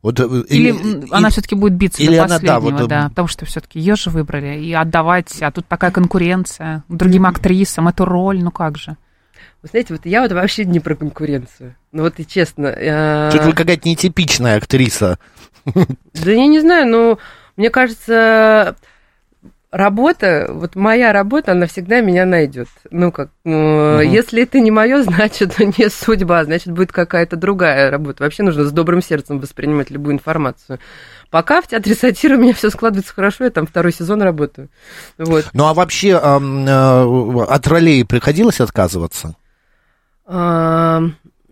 Вот, 0.03 0.19
э, 0.19 0.25
или, 0.49 0.71
или 0.71 1.07
она 1.13 1.31
все-таки 1.31 1.55
будет 1.55 1.75
биться 1.75 2.03
или 2.03 2.17
до 2.17 2.25
последнего, 2.25 2.57
она, 2.57 2.71
да, 2.71 2.83
вот, 2.83 2.89
да, 2.89 3.09
потому 3.09 3.29
что 3.29 3.47
все-таки 3.47 3.79
ее 3.79 3.95
же 3.95 4.11
выбрали, 4.11 4.61
и 4.61 4.73
отдавать, 4.73 5.41
а 5.41 5.53
тут 5.53 5.67
такая 5.67 5.93
конкуренция 5.93 6.83
другим 6.89 7.25
актрисам, 7.25 7.87
эту 7.87 8.05
роль, 8.05 8.43
ну 8.43 8.51
как 8.51 8.77
же. 8.77 8.97
Вы 9.63 9.69
знаете, 9.69 9.95
вот 9.95 10.05
я 10.05 10.23
вот 10.23 10.33
вообще 10.33 10.65
не 10.65 10.81
про 10.81 10.97
конкуренцию. 10.97 11.77
Ну 11.93 12.03
вот 12.03 12.19
и 12.19 12.27
честно. 12.27 12.67
Я... 12.67 13.31
Что-то 13.31 13.47
вы 13.47 13.53
какая-то 13.53 13.89
нетипичная 13.89 14.57
актриса. 14.57 15.21
Да 15.65 16.33
я 16.33 16.47
не 16.49 16.59
знаю, 16.61 16.89
но 16.89 17.19
мне 17.57 17.71
кажется, 17.71 18.75
работа, 19.73 20.49
вот 20.51 20.77
моя 20.77 21.13
работа, 21.13 21.53
она 21.53 21.67
всегда 21.67 22.01
меня 22.01 22.27
найдет. 22.27 22.69
Ну 22.91 23.11
как, 23.11 23.31
ну, 23.43 23.95
угу. 23.95 24.01
если 24.03 24.43
это 24.43 24.61
не 24.61 24.71
мое, 24.71 25.03
значит 25.03 25.59
не 25.59 25.89
судьба, 25.89 26.45
значит 26.45 26.73
будет 26.73 26.93
какая-то 26.93 27.37
другая 27.37 27.91
работа. 27.91 28.23
Вообще 28.23 28.43
нужно 28.43 28.65
с 28.65 28.73
добрым 28.73 29.03
сердцем 29.03 29.41
воспринимать 29.41 29.91
любую 29.91 30.15
информацию. 30.15 30.79
Пока 31.31 31.63
в 31.63 31.67
театре 31.67 31.95
сатиры 31.95 32.37
у 32.37 32.41
меня 32.41 32.53
все 32.53 32.69
складывается 32.69 33.15
хорошо, 33.15 33.45
я 33.45 33.51
там 33.51 33.67
второй 33.67 33.93
сезон 33.93 34.21
работаю. 34.21 34.69
Вот. 35.17 35.47
Ну 35.55 35.67
а 35.67 35.73
вообще 35.73 36.11
э, 36.11 37.43
от 37.49 37.67
ролей 37.67 38.05
приходилось 38.05 38.61
отказываться? 38.61 39.35
А, 40.27 41.01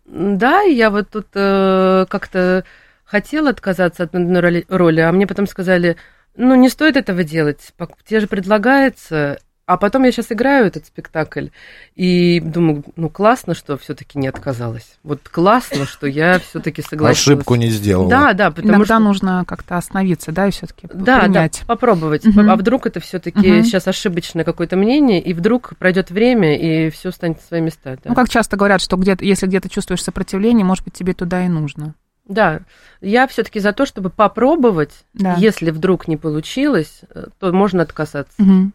да, 0.05 0.61
я 0.61 0.91
вот 0.91 1.09
тут 1.09 1.29
э, 1.35 2.05
как-то 2.11 2.65
хотела 3.05 3.51
отказаться 3.51 4.05
от 4.05 4.15
одной 4.15 4.65
роли, 4.69 5.01
а 5.01 5.11
мне 5.11 5.27
потом 5.27 5.47
сказали, 5.47 5.97
ну, 6.37 6.55
не 6.55 6.69
стоит 6.69 6.97
этого 6.97 7.25
делать. 7.25 7.73
Тебе 8.07 8.21
же 8.21 8.27
предлагается. 8.27 9.39
А 9.71 9.77
потом 9.77 10.03
я 10.03 10.11
сейчас 10.11 10.33
играю 10.33 10.67
этот 10.67 10.87
спектакль 10.87 11.51
и 11.95 12.41
думаю, 12.41 12.83
ну 12.97 13.09
классно, 13.09 13.55
что 13.55 13.79
все-таки 13.79 14.19
не 14.19 14.27
отказалась. 14.27 14.99
Вот 15.05 15.29
классно, 15.29 15.87
что 15.87 16.09
я 16.09 16.41
все-таки 16.41 16.83
согласилась. 16.83 17.21
Ошибку 17.21 17.55
не 17.55 17.69
сделала. 17.69 18.11
Да, 18.11 18.33
да, 18.33 18.51
потому 18.51 18.71
Иногда 18.71 18.97
что 18.97 18.99
нужно 18.99 19.45
как-то 19.47 19.77
остановиться, 19.77 20.33
да, 20.33 20.49
и 20.49 20.51
все-таки 20.51 20.89
да, 20.93 21.21
принять. 21.21 21.61
Да, 21.61 21.67
попробовать. 21.67 22.27
Угу. 22.27 22.41
А 22.51 22.57
вдруг 22.57 22.89
это 22.89 22.99
все-таки 22.99 23.59
угу. 23.59 23.63
сейчас 23.63 23.87
ошибочное 23.87 24.43
какое-то 24.43 24.77
мнение, 24.77 25.23
и 25.23 25.33
вдруг 25.33 25.77
пройдет 25.79 26.11
время 26.11 26.59
и 26.59 26.91
все 26.91 27.13
станет 27.13 27.41
в 27.41 27.47
свои 27.47 27.61
места. 27.61 27.97
Да. 28.03 28.09
Ну, 28.09 28.15
как 28.17 28.29
часто 28.29 28.57
говорят, 28.57 28.81
что 28.81 28.97
где-то, 28.97 29.25
если 29.25 29.47
где-то 29.47 29.69
чувствуешь 29.69 30.03
сопротивление, 30.03 30.65
может 30.65 30.83
быть, 30.83 30.95
тебе 30.95 31.15
туда 31.15 31.45
и 31.45 31.49
нужно. 31.49 31.95
Да, 32.31 32.61
я 33.01 33.27
все-таки 33.27 33.59
за 33.59 33.73
то, 33.73 33.85
чтобы 33.85 34.09
попробовать. 34.09 35.05
Да. 35.15 35.35
Если 35.35 35.73
вдруг 35.73 36.07
не 36.07 36.17
получилось, 36.17 37.01
э, 37.13 37.27
то 37.41 37.53
можно 37.53 37.83
отказаться. 37.83 38.41
Угу. 38.41 38.71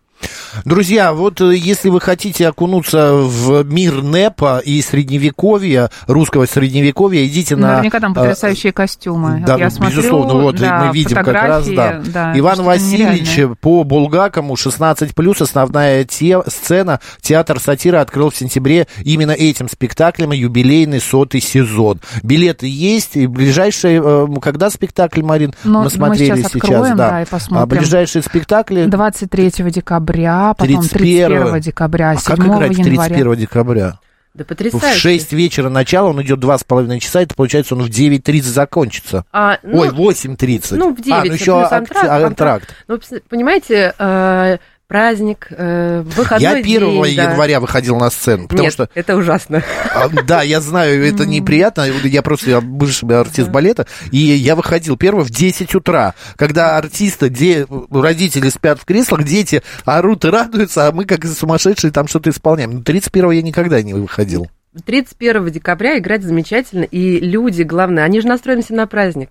Друзья, 0.64 1.14
вот 1.14 1.42
э, 1.42 1.56
если 1.56 1.90
вы 1.90 2.00
хотите 2.00 2.48
окунуться 2.48 3.14
в 3.14 3.64
мир 3.64 4.02
НЭПа 4.02 4.60
и 4.60 4.82
средневековья, 4.82 5.90
русского 6.08 6.46
средневековья, 6.46 7.26
идите 7.26 7.56
на... 7.56 7.74
Наверняка 7.74 8.00
там 8.00 8.14
потрясающие 8.14 8.72
костюмы. 8.72 9.44
Да, 9.46 9.58
Я 9.58 9.70
смотрю, 9.70 9.98
безусловно, 9.98 10.34
вот 10.36 10.56
да, 10.56 10.86
мы 10.86 10.94
видим 10.94 11.18
как 11.18 11.28
раз, 11.28 11.68
да. 11.68 12.02
да 12.06 12.38
Иван 12.38 12.62
Васильевич 12.62 13.36
нереальные. 13.36 13.56
по 13.58 13.84
Булгакому 13.84 14.54
16+, 14.54 15.44
основная 15.44 16.06
те, 16.06 16.42
сцена, 16.48 17.00
театр 17.22 17.60
сатира 17.60 18.02
открыл 18.02 18.30
в 18.30 18.36
сентябре 18.36 18.88
именно 19.04 19.32
этим 19.32 19.68
спектаклем 19.68 20.32
юбилейный 20.32 21.02
сотый 21.02 21.42
сезон. 21.42 22.00
Билеты 22.24 22.68
есть, 22.68 23.18
и 23.18 23.28
ближайшие, 23.28 24.02
э, 24.04 24.28
когда 24.42 24.70
спектакль, 24.70 25.22
Марин, 25.22 25.54
Но 25.64 25.84
мы 25.84 25.90
смотрели 25.90 26.32
мы 26.32 26.38
сейчас, 26.38 26.52
сейчас 26.52 26.64
откроем, 26.64 26.98
да. 26.98 27.10
да, 27.10 27.22
и 27.22 27.26
посмотрим. 27.26 27.64
А 27.64 27.66
ближайшие 27.66 28.22
спектакли... 28.22 28.86
23 28.86 29.52
декабря 29.72 30.05
декабря, 30.06 30.54
потом 30.58 30.82
31, 30.82 31.28
31 31.28 31.60
декабря, 31.60 32.12
а 32.12 32.16
7 32.18 32.36
как 32.36 32.46
играть 32.46 32.78
января. 32.78 33.10
31 33.10 33.36
декабря? 33.36 34.00
Да 34.34 34.44
потрясающе. 34.44 34.98
В 34.98 35.02
6 35.02 35.32
вечера 35.32 35.70
начало, 35.70 36.10
он 36.10 36.22
идет 36.22 36.40
2,5 36.40 37.00
часа, 37.00 37.22
это 37.22 37.36
получается 37.36 37.74
он 37.76 37.84
в 37.84 37.90
9.30 37.90 38.42
закончится. 38.42 39.26
А, 39.32 39.60
ну, 39.64 39.80
Ой, 39.80 39.90
8.30. 39.90 40.76
Ну, 40.76 40.94
в 40.94 41.02
9. 41.02 41.10
А, 41.12 41.24
ну 41.26 41.34
еще 41.34 41.64
антракт. 41.64 42.06
антракт. 42.06 42.76
Ну, 42.90 43.00
понимаете, 43.30 43.94
э, 43.98 44.58
праздник, 44.88 45.48
э, 45.50 46.02
выходной 46.06 46.42
Я 46.42 46.52
1 46.58 46.64
день, 46.64 47.16
января 47.16 47.56
да. 47.56 47.60
выходил 47.60 47.98
на 47.98 48.10
сцену, 48.10 48.48
потому 48.48 48.64
Нет, 48.66 48.74
что... 48.74 48.90
это 48.94 49.16
ужасно. 49.16 49.64
А, 49.94 50.10
да, 50.10 50.42
я 50.42 50.62
знаю, 50.62 51.06
это 51.06 51.26
неприятно, 51.26 51.86
я 52.04 52.22
просто 52.22 52.50
я 52.52 52.62
бывший 52.62 53.10
артист 53.10 53.50
балета, 53.50 53.88
и 54.12 54.18
я 54.18 54.56
выходил 54.56 54.98
первый 54.98 55.26
в 55.26 55.30
10 55.30 55.74
утра, 55.76 56.14
когда 56.36 56.78
артисты, 56.78 57.30
где 57.30 57.66
родители 57.92 58.50
спят 58.50 58.80
в 58.80 58.86
креслах, 58.86 59.24
дети 59.24 59.64
орут 59.86 60.26
и 60.26 60.30
радуются, 60.30 60.88
а 60.88 60.92
мы 60.92 61.06
как 61.06 61.26
сумасшедшие 61.26 61.92
там 61.92 62.08
что-то 62.08 62.30
исполняем. 62.30 62.72
Но 62.72 62.82
31 62.82 63.32
я 63.32 63.42
никогда 63.42 63.82
не 63.82 63.94
выходил. 63.94 64.48
31 64.86 65.52
декабря 65.52 65.98
играть 65.98 66.24
замечательно, 66.24 66.84
и 66.84 67.20
люди, 67.20 67.64
главное, 67.64 68.04
они 68.04 68.22
же 68.22 68.28
настроены 68.28 68.64
на 68.70 68.88
праздник. 68.88 69.30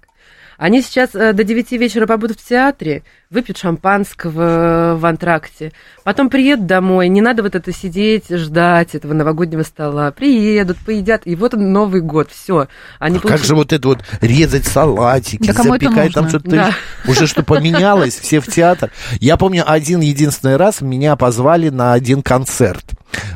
Они 0.57 0.83
сейчас 0.83 1.15
э, 1.15 1.33
до 1.33 1.45
9 1.45 1.73
вечера 1.73 2.07
побудут 2.07 2.41
в 2.41 2.49
театре, 2.49 3.03
выпьют 3.31 3.59
шампанского 3.59 4.97
в 4.97 5.07
антракте, 5.07 5.73
потом 6.05 6.31
приедут 6.31 6.67
домой, 6.67 7.09
не 7.09 7.21
надо 7.21 7.43
вот 7.43 7.55
это 7.55 7.73
сидеть, 7.73 8.29
ждать 8.29 8.95
этого 8.95 9.13
новогоднего 9.13 9.63
стола. 9.63 10.13
Приедут, 10.13 10.79
поедят, 10.79 11.23
и 11.25 11.35
вот 11.35 11.55
он 11.55 11.73
Новый 11.73 12.01
год, 12.01 12.31
все. 12.31 12.69
Они 12.99 13.19
а 13.19 13.21
получат... 13.21 13.41
Как 13.41 13.47
же 13.47 13.55
вот 13.55 13.73
это 13.73 13.89
вот 13.89 14.05
резать 14.21 14.67
салатики, 14.67 15.53
да 15.53 15.63
запекать 15.63 16.13
там 16.13 16.29
что-то, 16.29 16.51
да. 16.51 16.75
уже 17.07 17.27
что 17.27 17.43
поменялось, 17.43 18.19
все 18.19 18.41
в 18.41 18.47
театр. 18.47 18.91
Я 19.21 19.37
помню 19.37 19.65
один 19.67 20.01
единственный 20.01 20.57
раз 20.57 20.81
меня 20.81 21.17
позвали 21.17 21.69
на 21.71 21.93
один 21.93 22.23
концерт. 22.23 22.85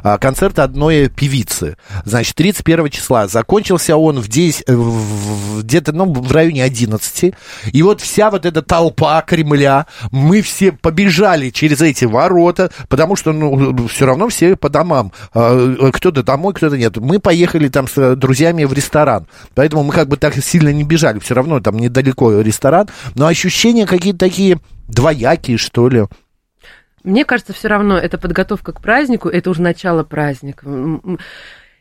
А, 0.03 0.19
концерт 0.19 0.59
одной 0.59 1.09
певицы. 1.09 1.77
Значит, 2.05 2.35
31 2.37 2.91
числа. 2.91 3.29
Закончился 3.29 3.97
он 3.97 4.21
в 4.21 4.29
10, 4.29 4.65
где-то, 5.63 5.93
ну, 5.93 6.13
в 6.13 6.33
районе 6.33 6.65
11. 6.65 7.35
И 7.73 7.83
вот 7.83 8.01
вся 8.01 8.31
вот 8.31 8.47
эта 8.47 8.63
толпа 8.63 9.21
Кремля, 9.23 9.87
мы 10.11 10.43
все 10.43 10.73
побежали 10.73 11.51
через 11.51 11.81
эти 11.81 12.05
ворота, 12.05 12.71
потому 12.89 13.17
что, 13.17 13.33
ну, 13.33 13.87
все 13.89 14.07
равно 14.07 14.29
все 14.29 14.57
по 14.57 14.69
домам. 14.69 15.13
А, 15.35 15.91
кто-то 15.93 16.23
домой, 16.23 16.55
кто-то 16.55 16.77
нет. 16.77 16.97
Мы 16.97 17.19
поехали 17.19 17.69
там 17.69 17.89
с 17.89 18.17
друзьями 18.17 18.65
в 18.65 18.73
ресторан. 18.73 19.27
Поэтому 19.55 19.83
мы 19.83 19.93
как 19.93 20.09
бы 20.09 20.17
так 20.17 20.35
сильно 20.43 20.73
не 20.73 20.85
бежали. 20.85 21.19
Все 21.19 21.35
равно 21.35 21.61
там 21.61 21.79
недалеко 21.79 22.41
ресторан. 22.41 22.89
Но 23.15 23.27
ощущения 23.27 23.87
какие-то 23.87 24.19
такие 24.19 24.61
двоякие, 24.89 25.59
что 25.59 25.89
ли. 25.89 26.05
Мне 27.09 27.25
кажется, 27.25 27.55
все 27.55 27.69
равно 27.69 27.97
это 27.97 28.19
подготовка 28.19 28.73
к 28.73 28.83
празднику, 28.83 29.31
это 29.31 29.49
уже 29.49 29.63
начало 29.63 30.05
праздника. 30.05 30.67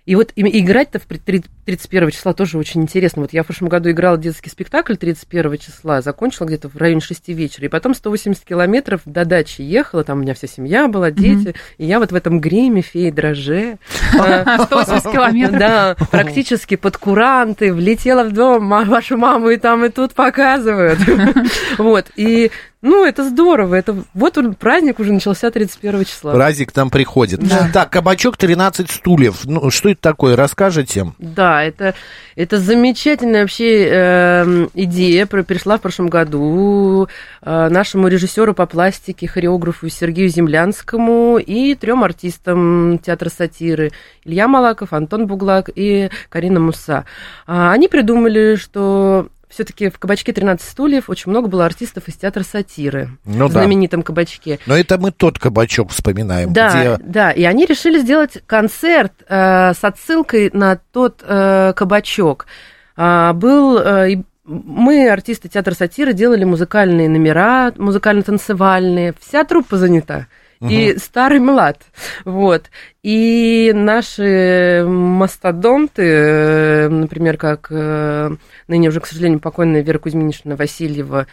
И 0.05 0.15
вот 0.15 0.31
играть-то 0.37 0.99
в 0.99 1.05
31 1.05 2.11
числа 2.11 2.31
тоже 2.31 2.57
очень 2.57 2.81
интересно. 2.81 3.23
Вот 3.23 3.33
я 3.33 3.43
в 3.43 3.45
прошлом 3.45 3.67
году 3.67 3.91
играла 3.91 4.17
детский 4.17 4.49
спектакль 4.49 4.95
31 4.95 5.57
числа, 5.57 6.01
закончила 6.01 6.47
где-то 6.47 6.69
в 6.69 6.77
районе 6.77 7.01
6 7.01 7.27
вечера, 7.27 7.65
и 7.65 7.67
потом 7.67 7.93
180 7.93 8.45
километров 8.45 9.01
до 9.03 9.25
дачи 9.25 9.59
ехала, 9.63 10.05
там 10.05 10.19
у 10.19 10.21
меня 10.21 10.33
вся 10.33 10.47
семья 10.47 10.87
была, 10.87 11.11
дети, 11.11 11.49
mm-hmm. 11.49 11.55
и 11.79 11.85
я 11.85 11.99
вот 11.99 12.13
в 12.13 12.15
этом 12.15 12.39
гриме, 12.39 12.81
феи, 12.81 13.09
дроже. 13.09 13.79
180 14.13 15.11
километров? 15.11 15.59
Да, 15.59 15.97
практически 16.09 16.77
под 16.77 16.95
куранты, 16.95 17.73
влетела 17.73 18.23
в 18.23 18.31
дом, 18.31 18.69
вашу 18.69 19.17
маму 19.17 19.49
и 19.49 19.57
там, 19.57 19.83
и 19.83 19.89
тут 19.89 20.13
показывают. 20.13 20.99
Вот, 21.77 22.05
и 22.15 22.49
ну, 22.81 23.05
это 23.05 23.27
здорово. 23.27 23.73
Это 23.75 23.95
вот 24.13 24.37
он, 24.37 24.53
праздник 24.53 24.99
уже 24.99 25.11
начался 25.11 25.49
31 25.49 26.05
числа. 26.05 26.33
Праздник 26.33 26.71
там 26.71 26.91
приходит. 26.91 27.39
Да. 27.39 27.69
Так, 27.73 27.89
кабачок 27.89 28.37
13 28.37 28.91
стульев. 28.91 29.45
Ну, 29.45 29.71
что 29.71 29.89
это 29.89 30.01
такое? 30.01 30.35
Расскажите. 30.35 31.11
Да, 31.17 31.63
это, 31.63 31.95
это 32.35 32.59
замечательная 32.59 33.41
вообще 33.41 33.87
э, 33.89 34.67
идея. 34.75 35.25
Пришла 35.25 35.77
в 35.77 35.81
прошлом 35.81 36.07
году 36.07 37.07
э, 37.41 37.69
нашему 37.69 38.09
режиссеру 38.09 38.53
по 38.53 38.67
пластике, 38.67 39.27
хореографу 39.27 39.89
Сергею 39.89 40.29
Землянскому 40.29 41.39
и 41.39 41.73
трем 41.73 42.03
артистам 42.03 42.99
театра 42.99 43.29
сатиры. 43.29 43.91
Илья 44.23 44.47
Малаков, 44.47 44.93
Антон 44.93 45.25
Буглак 45.25 45.71
и 45.73 46.09
Карина 46.29 46.59
Муса. 46.59 47.05
А, 47.47 47.71
они 47.71 47.87
придумали, 47.87 48.55
что 48.55 49.29
все-таки 49.49 49.89
в 49.89 49.97
кабачке 49.97 50.33
13 50.33 50.67
стульев 50.67 51.09
очень 51.09 51.31
много 51.31 51.47
было 51.47 51.65
артистов 51.65 52.07
из 52.07 52.15
театра 52.15 52.43
сатиры. 52.43 53.09
Ну, 53.25 53.47
в 53.47 53.53
да. 53.53 53.59
знаменитом 53.59 54.03
кабачке. 54.03 54.59
Но 54.65 54.77
это 54.77 54.97
мы 54.97 55.11
тот 55.11 55.39
кабачок 55.39 55.91
вспоминаем. 55.91 56.53
Да, 56.53 56.95
где... 56.95 57.03
да. 57.03 57.31
И 57.31 57.43
они 57.43 57.65
решили 57.65 57.99
сделать 57.99 58.43
концерт 58.45 59.13
э, 59.27 59.73
с 59.73 59.83
отсылкой 59.83 60.49
на 60.53 60.79
тот 60.91 61.23
э, 61.25 61.73
кабачок. 61.75 62.47
А, 62.95 63.33
был 63.33 63.77
э, 63.77 64.23
мы, 64.47 65.09
артисты 65.09 65.49
театра 65.49 65.73
сатиры, 65.73 66.13
делали 66.13 66.43
музыкальные 66.43 67.09
номера, 67.09 67.73
музыкально-танцевальные. 67.75 69.13
Вся 69.19 69.43
труппа 69.43 69.77
занята. 69.77 70.27
Угу. 70.59 70.69
И 70.69 70.97
старый 70.97 71.39
млад. 71.39 71.81
Вот. 72.25 72.65
И 73.03 73.71
наши 73.73 74.83
мастодонты, 74.87 76.03
э, 76.03 76.89
например, 76.89 77.37
как 77.37 77.67
э, 77.69 78.31
ныне 78.67 78.89
уже, 78.89 78.99
к 78.99 79.05
сожалению, 79.05 79.39
покойная 79.39 79.81
Вера 79.81 79.99
Кузьминична 79.99 80.55
Васильева, 80.55 81.27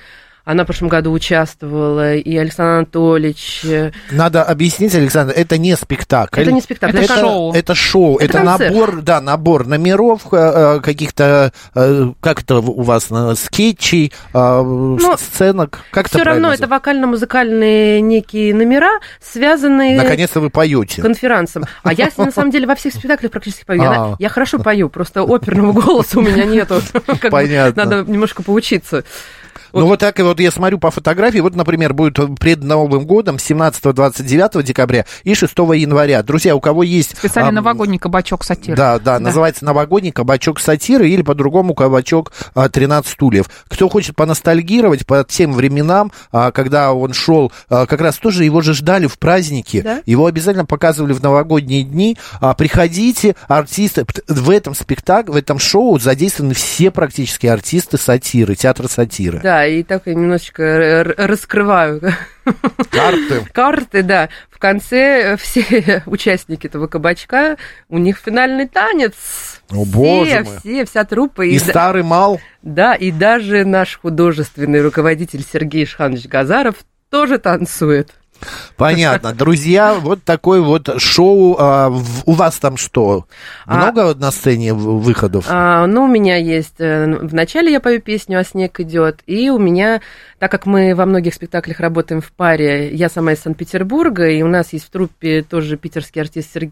она 0.44 0.64
в 0.64 0.66
прошлом 0.66 0.88
году 0.88 1.10
участвовала, 1.12 2.14
и 2.14 2.36
Александр 2.36 2.76
Анатольевич. 2.76 3.62
Э, 3.64 3.92
Надо 4.10 4.42
объяснить, 4.42 4.94
Александр, 4.94 5.32
это 5.34 5.56
не 5.56 5.74
спектакль. 5.76 6.42
Это 6.42 6.52
не 6.52 6.60
спектакль, 6.60 6.98
это, 6.98 7.04
это 7.04 7.20
шоу. 7.20 7.52
Это 7.54 7.74
шоу, 7.74 8.16
это, 8.18 8.38
это 8.38 8.42
набор, 8.42 9.00
да, 9.00 9.20
набор 9.20 9.66
номеров, 9.66 10.22
э, 10.32 10.80
каких-то, 10.80 11.52
э, 11.74 12.12
как 12.20 12.42
это 12.42 12.56
у 12.56 12.82
вас, 12.82 13.08
скетчей, 13.36 14.12
Но 14.32 15.16
сценок, 15.16 15.80
как 15.90 16.08
Все 16.08 16.22
равно 16.22 16.52
это 16.52 16.66
вокально-музыкальные 16.66 18.00
некие 18.02 18.54
номера, 18.54 19.00
связанные... 19.22 19.96
Наконец-то 19.96 20.40
вы 20.40 20.50
поете. 20.50 21.00
Конферансом. 21.00 21.64
А 21.82 21.92
я, 21.92 22.10
на 22.16 22.30
самом 22.30 22.50
деле, 22.50 22.66
во 22.66 22.74
всех 22.74 22.92
спектаклях 22.92 23.32
практически 23.32 23.64
пою. 23.64 23.82
Я, 23.82 24.16
я 24.18 24.28
хорошо 24.28 24.58
пою, 24.58 24.88
просто 24.88 25.22
оперного 25.22 25.72
голоса 25.72 26.18
у 26.18 26.22
меня 26.22 26.44
нету. 26.44 26.82
Понятно. 27.30 27.84
Надо 27.84 28.10
немножко 28.10 28.42
поучиться. 28.42 29.04
Вот. 29.74 29.80
Ну, 29.80 29.86
вот 29.88 29.98
так 29.98 30.20
и 30.20 30.22
вот 30.22 30.38
я 30.38 30.52
смотрю 30.52 30.78
по 30.78 30.92
фотографии, 30.92 31.40
вот, 31.40 31.56
например, 31.56 31.94
будет 31.94 32.16
пред 32.38 32.62
Новым 32.62 33.06
годом 33.06 33.36
17-29 33.36 34.62
декабря 34.62 35.04
и 35.24 35.34
6 35.34 35.52
января. 35.52 36.22
Друзья, 36.22 36.54
у 36.54 36.60
кого 36.60 36.84
есть... 36.84 37.18
Специально 37.18 37.48
а, 37.48 37.52
новогодний 37.52 37.98
кабачок 37.98 38.44
сатиры. 38.44 38.76
Да, 38.76 39.00
да, 39.00 39.18
да, 39.18 39.18
называется 39.18 39.64
новогодний 39.64 40.12
кабачок 40.12 40.60
сатиры 40.60 41.08
или 41.10 41.22
по-другому 41.22 41.74
кабачок 41.74 42.32
а, 42.54 42.68
13 42.68 43.10
стульев. 43.10 43.50
Кто 43.66 43.88
хочет 43.88 44.14
поностальгировать 44.14 45.06
по 45.06 45.24
тем 45.24 45.52
временам, 45.52 46.12
а, 46.30 46.52
когда 46.52 46.92
он 46.92 47.12
шел, 47.12 47.50
а, 47.68 47.86
как 47.86 48.00
раз 48.00 48.16
тоже 48.18 48.44
его 48.44 48.60
же 48.60 48.74
ждали 48.74 49.08
в 49.08 49.18
праздники, 49.18 49.80
да? 49.80 50.02
его 50.06 50.26
обязательно 50.26 50.66
показывали 50.66 51.14
в 51.14 51.20
новогодние 51.20 51.82
дни. 51.82 52.16
А, 52.40 52.54
приходите, 52.54 53.34
артисты, 53.48 54.06
в 54.28 54.50
этом 54.50 54.76
спектакле, 54.76 55.34
в 55.34 55.36
этом 55.36 55.58
шоу 55.58 55.98
задействованы 55.98 56.54
все 56.54 56.92
практически 56.92 57.48
артисты 57.48 57.98
сатиры, 57.98 58.54
театра 58.54 58.86
сатиры. 58.86 59.40
Да, 59.42 59.63
и 59.66 59.82
так 59.82 60.02
я 60.06 60.14
немножечко 60.14 61.14
раскрываю. 61.16 62.00
Карты. 62.90 63.42
Карты, 63.52 64.02
да. 64.02 64.28
В 64.50 64.58
конце 64.58 65.36
все 65.36 66.02
участники 66.06 66.66
этого 66.66 66.86
кабачка, 66.86 67.56
у 67.88 67.98
них 67.98 68.18
финальный 68.18 68.68
танец. 68.68 69.14
О, 69.70 69.84
боже 69.84 70.44
мой. 70.44 70.58
Все, 70.58 70.84
вся 70.84 71.04
труппа. 71.04 71.42
И, 71.42 71.54
и 71.54 71.58
старый 71.58 72.02
мал. 72.02 72.40
Да, 72.62 72.94
и 72.94 73.10
даже 73.10 73.64
наш 73.64 73.98
художественный 73.98 74.80
руководитель 74.82 75.44
Сергей 75.50 75.86
Шханович 75.86 76.26
Газаров 76.26 76.76
тоже 77.10 77.38
танцует. 77.38 78.10
Понятно. 78.76 79.32
Друзья, 79.32 79.94
вот 79.94 80.22
такое 80.24 80.60
вот 80.60 81.00
шоу. 81.00 81.56
А, 81.58 81.92
у 82.26 82.32
вас 82.32 82.58
там 82.58 82.76
что? 82.76 83.26
А 83.66 83.76
Много 83.76 84.10
а, 84.10 84.14
на 84.14 84.30
сцене 84.30 84.74
выходов? 84.74 85.46
А, 85.48 85.86
ну, 85.86 86.04
у 86.04 86.08
меня 86.08 86.36
есть... 86.36 86.74
Э, 86.78 87.06
вначале 87.06 87.72
я 87.72 87.80
пою 87.80 88.00
песню 88.00 88.40
«А 88.40 88.44
снег 88.44 88.80
идет», 88.80 89.20
и 89.26 89.50
у 89.50 89.58
меня, 89.58 90.00
так 90.38 90.50
как 90.50 90.66
мы 90.66 90.94
во 90.94 91.06
многих 91.06 91.34
спектаклях 91.34 91.80
работаем 91.80 92.20
в 92.20 92.32
паре, 92.32 92.94
я 92.94 93.08
сама 93.08 93.32
из 93.32 93.40
Санкт-Петербурга, 93.40 94.28
и 94.28 94.42
у 94.42 94.48
нас 94.48 94.72
есть 94.72 94.86
в 94.86 94.90
труппе 94.90 95.42
тоже 95.42 95.76
питерский 95.76 96.20
артист 96.20 96.52
Серг... 96.52 96.70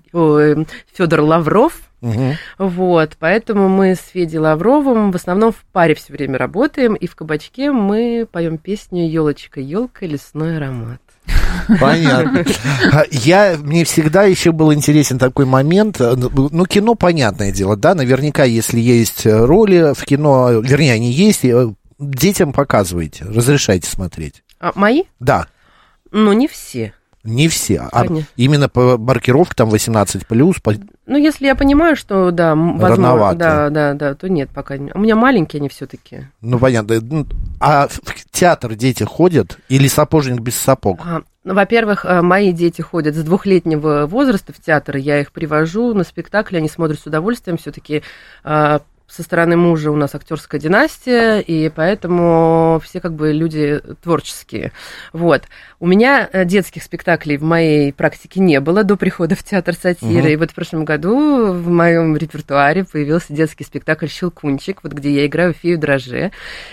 Федор 0.92 1.20
Лавров, 1.20 1.74
Угу. 2.02 2.32
Вот, 2.58 3.16
поэтому 3.20 3.68
мы 3.68 3.94
с 3.94 4.00
Федей 4.12 4.38
Лавровым 4.38 5.12
в 5.12 5.16
основном 5.16 5.52
в 5.52 5.64
паре 5.72 5.94
все 5.94 6.12
время 6.12 6.36
работаем, 6.36 6.94
и 6.94 7.06
в 7.06 7.14
кабачке 7.14 7.70
мы 7.70 8.26
поем 8.30 8.58
песню 8.58 9.08
Елочка, 9.08 9.60
елка, 9.60 10.04
лесной 10.04 10.56
аромат. 10.56 11.00
Понятно. 11.80 12.44
Я, 13.10 13.56
мне 13.58 13.84
всегда 13.84 14.24
еще 14.24 14.52
был 14.52 14.72
интересен 14.72 15.18
такой 15.18 15.44
момент. 15.44 15.98
Ну, 16.00 16.64
кино, 16.66 16.94
понятное 16.94 17.52
дело, 17.52 17.76
да, 17.76 17.94
наверняка, 17.94 18.44
если 18.44 18.80
есть 18.80 19.26
роли 19.26 19.94
в 19.94 20.04
кино, 20.04 20.50
вернее, 20.60 20.94
они 20.94 21.12
есть, 21.12 21.44
детям 21.98 22.52
показываете, 22.52 23.24
разрешаете 23.24 23.88
смотреть. 23.88 24.42
А, 24.58 24.72
мои? 24.74 25.04
Да. 25.20 25.46
Ну, 26.10 26.32
не 26.32 26.48
все. 26.48 26.92
Не 27.24 27.46
все, 27.46 27.88
а 27.92 28.06
именно 28.36 28.68
по 28.68 28.98
маркировке 28.98 29.54
там 29.54 29.70
18 29.70 30.26
плюс. 30.26 30.58
По... 30.60 30.74
Ну, 31.06 31.16
если 31.16 31.46
я 31.46 31.54
понимаю, 31.54 31.94
что 31.94 32.32
да, 32.32 32.56
возможно, 32.56 33.34
да, 33.34 33.70
да, 33.70 33.94
да, 33.94 34.14
то 34.14 34.28
нет, 34.28 34.50
пока 34.52 34.76
не. 34.76 34.90
У 34.92 34.98
меня 34.98 35.14
маленькие 35.14 35.60
они 35.60 35.68
все-таки. 35.68 36.26
Ну, 36.40 36.58
понятно. 36.58 37.00
Ну, 37.00 37.26
а 37.60 37.86
в 37.86 38.00
театр 38.32 38.74
дети 38.74 39.04
ходят 39.04 39.58
или 39.68 39.86
сапожник 39.86 40.40
без 40.40 40.56
сапог? 40.56 41.00
А, 41.04 41.22
ну, 41.44 41.54
во-первых, 41.54 42.04
э, 42.04 42.22
мои 42.22 42.52
дети 42.52 42.82
ходят 42.82 43.14
с 43.14 43.22
двухлетнего 43.22 44.06
возраста 44.06 44.52
в 44.52 44.60
театр, 44.60 44.96
я 44.96 45.20
их 45.20 45.30
привожу 45.30 45.94
на 45.94 46.02
спектакли, 46.02 46.56
они 46.56 46.68
смотрят 46.68 46.98
с 46.98 47.06
удовольствием, 47.06 47.56
все-таки 47.56 48.02
а, 48.42 48.80
со 49.14 49.22
стороны 49.22 49.56
мужа 49.56 49.90
у 49.90 49.96
нас 49.96 50.14
актерская 50.14 50.58
династия, 50.58 51.40
и 51.40 51.68
поэтому 51.68 52.80
все 52.82 52.98
как 52.98 53.12
бы 53.12 53.32
люди 53.32 53.78
творческие. 54.02 54.72
Вот. 55.12 55.42
У 55.80 55.86
меня 55.86 56.26
э, 56.32 56.46
детских 56.46 56.82
спектаклей 56.82 57.36
в 57.36 57.42
моей 57.42 57.92
практике 57.92 58.40
не 58.40 58.58
было 58.60 58.84
до 58.84 58.96
прихода 58.96 59.34
в 59.34 59.42
театр 59.42 59.74
сатиры. 59.74 60.20
Угу. 60.20 60.28
И 60.28 60.36
вот 60.36 60.50
в 60.52 60.54
прошлом 60.54 60.86
году 60.86 61.52
в 61.52 61.68
моем 61.68 62.16
репертуаре 62.16 62.84
появился 62.84 63.34
детский 63.34 63.64
спектакль 63.64 64.06
«Щелкунчик», 64.06 64.82
вот 64.82 64.92
где 64.92 65.12
я 65.12 65.26
играю 65.26 65.52
фею 65.52 65.78
дроже. 65.78 66.30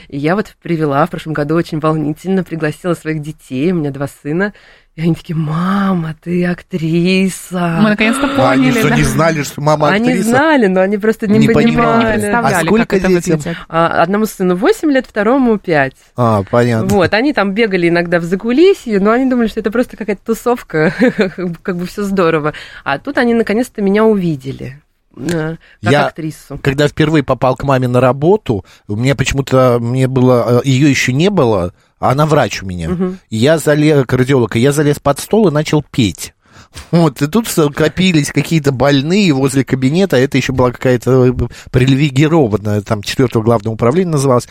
И 0.07 0.17
я 0.17 0.37
вот 0.37 0.55
привела 0.61 1.05
в 1.05 1.09
прошлом 1.09 1.33
году 1.33 1.55
очень 1.55 1.79
волнительно, 1.79 2.45
пригласила 2.45 2.93
своих 2.93 3.21
детей, 3.21 3.73
у 3.73 3.75
меня 3.75 3.91
два 3.91 4.07
сына, 4.07 4.53
и 4.99 5.01
они 5.01 5.15
такие, 5.15 5.35
мама, 5.35 6.13
ты 6.21 6.45
актриса. 6.45 7.79
Мы 7.81 7.91
наконец-то 7.91 8.27
поняли, 8.27 8.41
а 8.41 8.51
Они 8.51 8.71
что, 8.71 8.89
да? 8.89 8.95
не 8.97 9.03
знали, 9.03 9.43
что 9.43 9.61
мама 9.61 9.87
актриса? 9.87 10.11
Они 10.11 10.21
знали, 10.21 10.67
но 10.67 10.81
они 10.81 10.97
просто 10.97 11.25
не, 11.25 11.39
не 11.39 11.47
понимали. 11.47 12.19
Не 12.19 12.27
а 12.27 12.61
сколько 12.65 12.99
детям? 12.99 13.39
А, 13.69 14.01
одному 14.01 14.25
сыну 14.25 14.57
8 14.57 14.91
лет, 14.91 15.05
второму 15.07 15.57
5. 15.57 15.93
А, 16.17 16.43
понятно. 16.51 16.89
Вот, 16.89 17.13
они 17.13 17.31
там 17.31 17.53
бегали 17.53 17.87
иногда 17.87 18.19
в 18.19 18.23
закулисье, 18.23 18.99
но 18.99 19.11
они 19.11 19.29
думали, 19.29 19.47
что 19.47 19.61
это 19.61 19.71
просто 19.71 19.95
какая-то 19.95 20.21
тусовка, 20.25 20.93
как 21.63 21.77
бы 21.77 21.85
все 21.85 22.03
здорово. 22.03 22.53
А 22.83 22.99
тут 22.99 23.17
они 23.19 23.33
наконец-то 23.33 23.81
меня 23.81 24.03
увидели 24.03 24.81
как 25.15 25.57
я, 25.81 26.07
актрису. 26.07 26.59
Когда 26.61 26.87
впервые 26.87 27.23
попал 27.23 27.55
к 27.55 27.63
маме 27.63 27.87
на 27.87 27.99
работу, 27.99 28.65
у 28.87 28.95
меня 28.95 29.15
почему-то 29.15 29.77
мне 29.79 30.07
было, 30.07 30.61
э, 30.63 30.67
ее 30.67 30.89
еще 30.89 31.13
не 31.13 31.29
было, 31.29 31.73
она 31.99 32.25
врач 32.25 32.63
у 32.63 32.65
меня. 32.65 32.91
Угу. 32.91 33.15
Я 33.29 33.57
залез, 33.57 34.05
кардиолог, 34.05 34.55
и 34.55 34.59
я 34.59 34.71
залез 34.71 34.99
под 34.99 35.19
стол 35.19 35.47
и 35.47 35.51
начал 35.51 35.83
петь. 35.83 36.33
Вот, 36.91 37.21
и 37.21 37.27
тут 37.27 37.47
копились 37.75 38.31
какие-то 38.31 38.71
больные 38.71 39.33
возле 39.33 39.63
кабинета, 39.63 40.17
а 40.17 40.19
это 40.19 40.37
еще 40.37 40.53
была 40.53 40.71
какая-то 40.71 41.25
э, 41.27 41.33
привилегированная, 41.71 42.81
там, 42.81 43.01
четвертого 43.01 43.43
главного 43.43 43.73
управления 43.73 44.11
называлось. 44.11 44.47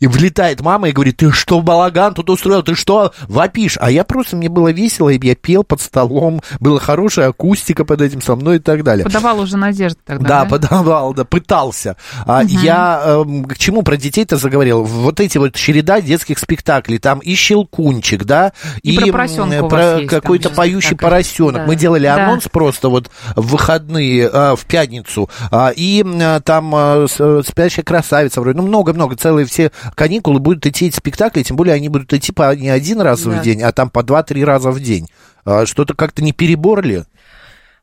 И 0.00 0.06
влетает 0.06 0.60
мама 0.60 0.88
и 0.88 0.92
говорит, 0.92 1.16
ты 1.18 1.30
что, 1.32 1.60
балаган 1.60 2.14
тут 2.14 2.30
устроил, 2.30 2.62
ты 2.62 2.74
что, 2.74 3.12
вопишь? 3.26 3.76
А 3.80 3.90
я 3.90 4.04
просто, 4.04 4.36
мне 4.36 4.48
было 4.48 4.70
весело, 4.72 5.08
и 5.08 5.18
я 5.26 5.34
пел 5.34 5.64
под 5.64 5.80
столом, 5.80 6.40
была 6.60 6.78
хорошая 6.78 7.28
акустика 7.28 7.84
под 7.84 8.00
этим 8.00 8.22
со 8.22 8.36
мной 8.36 8.56
и 8.56 8.60
так 8.60 8.84
далее. 8.84 9.04
Подавал 9.04 9.40
уже 9.40 9.56
надежды 9.56 9.98
тогда, 10.04 10.28
да? 10.28 10.44
Да, 10.44 10.50
подавал, 10.50 11.14
да, 11.14 11.24
пытался. 11.24 11.96
А, 12.26 12.40
угу. 12.40 12.48
Я 12.48 13.02
э, 13.04 13.24
к 13.48 13.58
чему 13.58 13.82
про 13.82 13.96
детей-то 13.96 14.36
заговорил? 14.36 14.84
Вот 14.84 15.20
эти 15.20 15.38
вот 15.38 15.54
череда 15.54 16.00
детских 16.00 16.38
спектаклей, 16.38 16.98
там 16.98 17.18
и 17.18 17.34
Щелкунчик, 17.34 18.24
да, 18.24 18.52
и, 18.82 18.94
и 18.94 19.10
про, 19.10 19.28
про 19.68 20.00
какой-то 20.06 20.50
поющий 20.50 20.96
поросенок. 20.96 21.62
Да. 21.62 21.66
Мы 21.66 21.76
делали 21.76 22.04
да. 22.04 22.26
анонс 22.26 22.44
просто 22.50 22.88
вот 22.88 23.10
в 23.34 23.58
выходные, 23.58 24.30
э, 24.32 24.56
в 24.56 24.64
пятницу, 24.66 25.28
э, 25.50 25.72
и 25.74 26.04
э, 26.06 26.40
там 26.44 26.72
э, 26.74 27.06
«Спящая 27.44 27.84
красавица», 27.84 28.40
вроде, 28.40 28.58
ну, 28.58 28.66
много-много, 28.66 29.16
целые 29.16 29.46
все 29.46 29.72
каникулы 29.94 30.40
будут 30.40 30.66
идти 30.66 30.86
эти 30.86 30.96
спектакли, 30.96 31.42
тем 31.42 31.56
более 31.56 31.74
они 31.74 31.88
будут 31.88 32.12
идти 32.12 32.32
по 32.32 32.54
не 32.54 32.68
один 32.68 33.00
раз 33.00 33.22
да. 33.22 33.30
в 33.30 33.42
день, 33.42 33.62
а 33.62 33.72
там 33.72 33.90
по 33.90 34.02
два-три 34.02 34.44
раза 34.44 34.70
в 34.70 34.80
день. 34.80 35.08
А, 35.44 35.66
что-то 35.66 35.94
как-то 35.94 36.22
не 36.22 36.32
перебор 36.32 36.82
ли? 36.82 37.04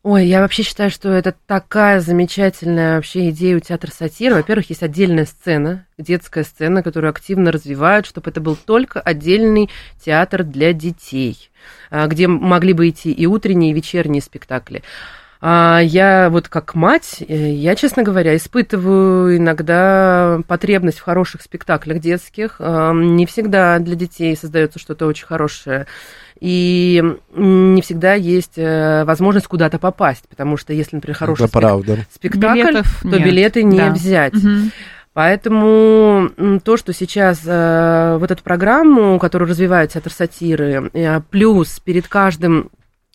Ой, 0.03 0.27
я 0.27 0.41
вообще 0.41 0.61
считаю, 0.61 0.91
что 0.91 1.09
это 1.09 1.33
такая 1.47 1.99
замечательная 1.99 2.97
вообще 2.97 3.31
идея 3.31 3.57
у 3.57 3.59
театра 3.59 3.89
сатиры. 3.91 4.35
Во-первых, 4.35 4.69
есть 4.69 4.83
отдельная 4.83 5.25
сцена, 5.25 5.87
детская 5.97 6.43
сцена, 6.43 6.83
которую 6.83 7.09
активно 7.09 7.51
развивают, 7.51 8.05
чтобы 8.05 8.29
это 8.29 8.39
был 8.39 8.55
только 8.55 9.01
отдельный 9.01 9.67
театр 9.99 10.43
для 10.43 10.73
детей, 10.73 11.49
а, 11.89 12.05
где 12.05 12.27
могли 12.27 12.73
бы 12.73 12.87
идти 12.87 13.11
и 13.11 13.25
утренние, 13.25 13.71
и 13.71 13.73
вечерние 13.73 14.21
спектакли. 14.21 14.83
А 15.47 15.79
я 15.79 16.29
вот 16.31 16.47
как 16.47 16.73
мать, 16.73 17.23
э, 17.27 17.51
я, 17.51 17.75
честно 17.75 18.01
говоря, 18.01 18.35
испытываю 18.35 19.37
иногда 19.37 20.39
потребность 20.47 20.97
в 20.97 21.03
хороших 21.03 21.43
спектаклях 21.43 21.99
детских. 21.99 22.59
Не 22.59 23.27
всегда 23.27 23.77
для 23.77 23.93
детей 23.93 24.35
создается 24.35 24.79
что-то 24.79 25.05
очень 25.05 25.27
хорошее. 25.27 25.85
И 26.39 27.03
не 27.35 27.81
всегда 27.83 28.15
есть 28.15 28.57
э, 28.57 29.03
возможность 29.05 29.45
куда-то 29.45 29.77
попасть, 29.77 30.27
потому 30.27 30.57
что 30.57 30.73
если, 30.73 30.95
например, 30.95 31.15
хороший 31.15 31.47
спек... 31.47 31.61
спектакль, 32.11 32.61
Билетов 32.61 32.99
то 33.03 33.07
нет. 33.07 33.23
билеты 33.23 33.63
не 33.63 33.77
да. 33.77 33.91
взять. 33.91 34.33
Угу. 34.33 34.71
Поэтому 35.13 36.59
то, 36.65 36.75
что 36.75 36.91
сейчас 36.91 37.41
э, 37.45 38.17
вот 38.19 38.31
эту 38.31 38.43
программу, 38.43 39.17
которую 39.17 39.47
развивает 39.47 39.91
театр 39.91 40.11
сатиры, 40.11 40.89
э, 40.91 41.21
плюс 41.29 41.79
перед 41.79 42.07
каждым 42.07 42.69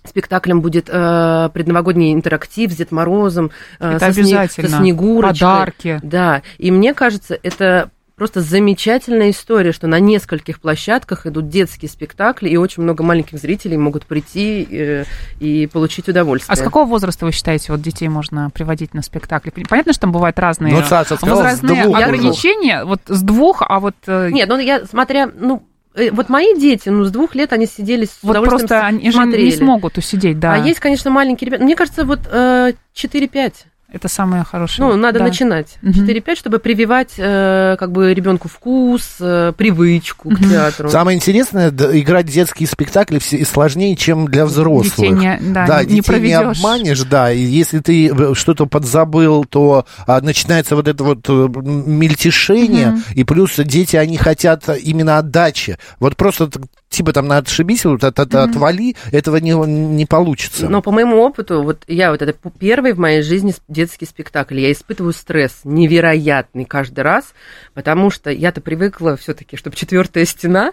спектаклем 0.04 0.60
будет 0.60 0.88
э, 0.88 1.50
предновогодний 1.52 2.12
интерактив 2.12 2.72
с 2.72 2.76
Дед 2.76 2.92
Морозом, 2.92 3.50
э, 3.78 3.98
со, 3.98 4.06
обязательно. 4.06 4.68
со 4.68 4.76
Снегурочкой. 4.78 5.40
Подарки. 5.40 6.00
Да, 6.02 6.42
и 6.58 6.70
мне 6.70 6.94
кажется, 6.94 7.38
это 7.42 7.90
просто 8.20 8.42
замечательная 8.42 9.30
история, 9.30 9.72
что 9.72 9.86
на 9.86 9.98
нескольких 9.98 10.60
площадках 10.60 11.24
идут 11.24 11.48
детские 11.48 11.88
спектакли, 11.88 12.50
и 12.50 12.56
очень 12.58 12.82
много 12.82 13.02
маленьких 13.02 13.38
зрителей 13.38 13.78
могут 13.78 14.04
прийти 14.04 14.68
э, 14.70 15.04
и 15.38 15.66
получить 15.66 16.06
удовольствие. 16.06 16.52
А 16.52 16.56
с 16.56 16.60
какого 16.60 16.84
возраста 16.84 17.24
вы 17.24 17.32
считаете, 17.32 17.72
вот 17.72 17.80
детей 17.80 18.08
можно 18.08 18.50
приводить 18.50 18.92
на 18.92 19.00
спектакли? 19.00 19.50
Понятно, 19.66 19.94
что 19.94 20.02
там 20.02 20.12
бывают 20.12 20.38
разные 20.38 20.74
ну, 20.74 20.82
Саша 20.82 21.16
сказала, 21.16 21.44
возрастные 21.44 21.84
ограничения, 21.84 22.84
вот 22.84 23.00
с 23.06 23.22
двух, 23.22 23.62
а 23.66 23.80
вот... 23.80 23.94
Э, 24.06 24.28
Нет, 24.30 24.50
ну 24.50 24.58
я 24.58 24.84
смотря, 24.84 25.26
ну, 25.34 25.62
вот 26.12 26.28
мои 26.28 26.54
дети, 26.56 26.88
ну, 26.88 27.04
с 27.04 27.10
двух 27.10 27.34
лет 27.34 27.52
они 27.52 27.66
сидели 27.66 28.04
с 28.04 28.18
вот 28.22 28.30
удовольствием 28.30 28.68
просто 28.68 28.86
они 28.86 29.10
смотрели. 29.10 29.50
же 29.50 29.56
не 29.56 29.64
смогут 29.64 29.98
усидеть, 29.98 30.38
да. 30.38 30.54
А 30.54 30.58
есть, 30.58 30.78
конечно, 30.78 31.10
маленькие 31.10 31.46
ребята. 31.46 31.64
Мне 31.64 31.74
кажется, 31.74 32.04
вот 32.04 32.20
э, 32.30 32.72
4-5. 32.94 33.52
Это 33.92 34.08
самое 34.08 34.44
хорошее. 34.44 34.86
Ну, 34.86 34.96
надо 34.96 35.18
да. 35.18 35.26
начинать. 35.26 35.78
Угу. 35.82 35.92
4-5, 35.92 36.36
чтобы 36.36 36.58
прививать 36.60 37.14
э, 37.16 37.76
как 37.78 37.90
бы 37.90 38.14
ребенку 38.14 38.48
вкус, 38.48 39.16
э, 39.18 39.52
привычку 39.56 40.28
угу. 40.28 40.36
к 40.36 40.40
театру. 40.40 40.90
Самое 40.90 41.16
интересное, 41.16 41.70
да, 41.70 41.98
играть 41.98 42.26
детские 42.26 42.68
спектакли 42.68 43.18
все 43.18 43.44
сложнее, 43.44 43.96
чем 43.96 44.26
для 44.28 44.46
взрослых. 44.46 44.96
Детей 44.96 45.10
не, 45.10 45.38
да, 45.40 45.66
да, 45.66 45.84
не, 45.84 45.96
детей 45.96 46.20
не 46.20 46.32
обманешь, 46.34 47.02
да. 47.02 47.32
И 47.32 47.40
если 47.40 47.80
ты 47.80 48.08
э, 48.08 48.34
что-то 48.34 48.66
подзабыл, 48.66 49.44
то 49.44 49.86
а, 50.06 50.20
начинается 50.20 50.76
вот 50.76 50.86
это 50.86 51.02
вот 51.02 51.28
э, 51.28 51.48
мельтешение, 51.60 52.90
угу. 52.90 53.00
и 53.14 53.24
плюс 53.24 53.56
дети, 53.56 53.96
они 53.96 54.16
хотят 54.16 54.68
именно 54.82 55.18
отдачи. 55.18 55.78
Вот 55.98 56.16
просто 56.16 56.48
типа 56.90 57.12
там 57.12 57.28
на 57.28 57.38
отшибись, 57.38 57.84
вот 57.84 58.04
от, 58.04 58.18
от, 58.18 58.28
mm-hmm. 58.28 58.50
отвали, 58.50 58.96
этого 59.12 59.36
не, 59.36 59.52
не 59.52 60.04
получится. 60.04 60.68
Но 60.68 60.82
по 60.82 60.90
моему 60.90 61.18
опыту, 61.18 61.62
вот 61.62 61.84
я 61.86 62.10
вот 62.10 62.20
это 62.20 62.34
первый 62.58 62.92
в 62.92 62.98
моей 62.98 63.22
жизни 63.22 63.54
детский 63.68 64.04
спектакль, 64.04 64.58
я 64.58 64.72
испытываю 64.72 65.12
стресс 65.14 65.60
невероятный 65.64 66.64
каждый 66.64 67.00
раз, 67.00 67.32
потому 67.72 68.10
что 68.10 68.30
я-то 68.30 68.60
привыкла 68.60 69.16
все-таки, 69.16 69.56
чтобы 69.56 69.76
четвертая 69.76 70.24
стена, 70.24 70.72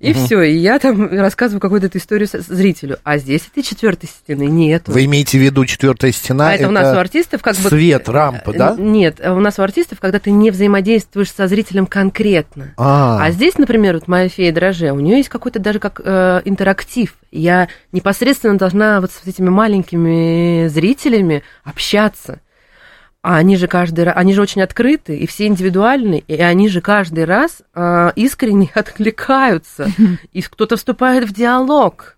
и 0.00 0.12
угу. 0.12 0.24
все, 0.24 0.42
и 0.42 0.56
я 0.56 0.78
там 0.78 1.08
рассказываю 1.08 1.60
какую-то 1.60 1.86
эту 1.86 1.98
историю 1.98 2.28
зрителю. 2.32 2.98
А 3.04 3.18
здесь 3.18 3.48
этой 3.50 3.62
четвертой 3.62 4.08
стены 4.08 4.44
нет. 4.44 4.84
Вы 4.86 5.04
имеете 5.04 5.38
в 5.38 5.42
виду 5.42 5.64
четвертая 5.66 6.12
стена? 6.12 6.50
А 6.50 6.54
это, 6.54 6.64
это 6.64 6.68
у 6.68 6.72
нас 6.72 6.96
у 6.96 6.98
артистов 6.98 7.42
как 7.42 7.56
бы... 7.56 7.68
Свет, 7.68 8.08
рампа, 8.08 8.52
да? 8.52 8.74
Нет, 8.78 9.20
у 9.24 9.40
нас 9.40 9.58
у 9.58 9.62
артистов, 9.62 10.00
когда 10.00 10.18
ты 10.18 10.30
не 10.30 10.50
взаимодействуешь 10.50 11.32
со 11.32 11.46
зрителем 11.48 11.86
конкретно. 11.86 12.74
А, 12.76 13.18
а 13.22 13.30
здесь, 13.30 13.58
например, 13.58 13.94
вот 13.94 14.08
моя 14.08 14.28
фея 14.28 14.52
дроже, 14.52 14.92
у 14.92 15.00
нее 15.00 15.18
есть 15.18 15.28
какой-то 15.28 15.58
даже 15.58 15.78
как 15.78 16.00
э, 16.04 16.42
интерактив. 16.44 17.14
Я 17.30 17.68
непосредственно 17.92 18.56
должна 18.56 19.00
вот 19.00 19.10
с 19.12 19.26
этими 19.26 19.48
маленькими 19.48 20.68
зрителями 20.68 21.42
общаться. 21.64 22.40
А 23.22 23.36
они 23.36 23.56
же 23.56 23.66
каждый 23.66 24.04
раз, 24.04 24.14
они 24.16 24.32
же 24.32 24.42
очень 24.42 24.62
открыты, 24.62 25.16
и 25.16 25.26
все 25.26 25.46
индивидуальны, 25.46 26.22
и 26.28 26.40
они 26.40 26.68
же 26.68 26.80
каждый 26.80 27.24
раз 27.24 27.62
э, 27.74 28.12
искренне 28.14 28.70
откликаются, 28.74 29.90
и 30.32 30.40
кто-то 30.40 30.76
вступает 30.76 31.28
в 31.28 31.34
диалог. 31.34 32.16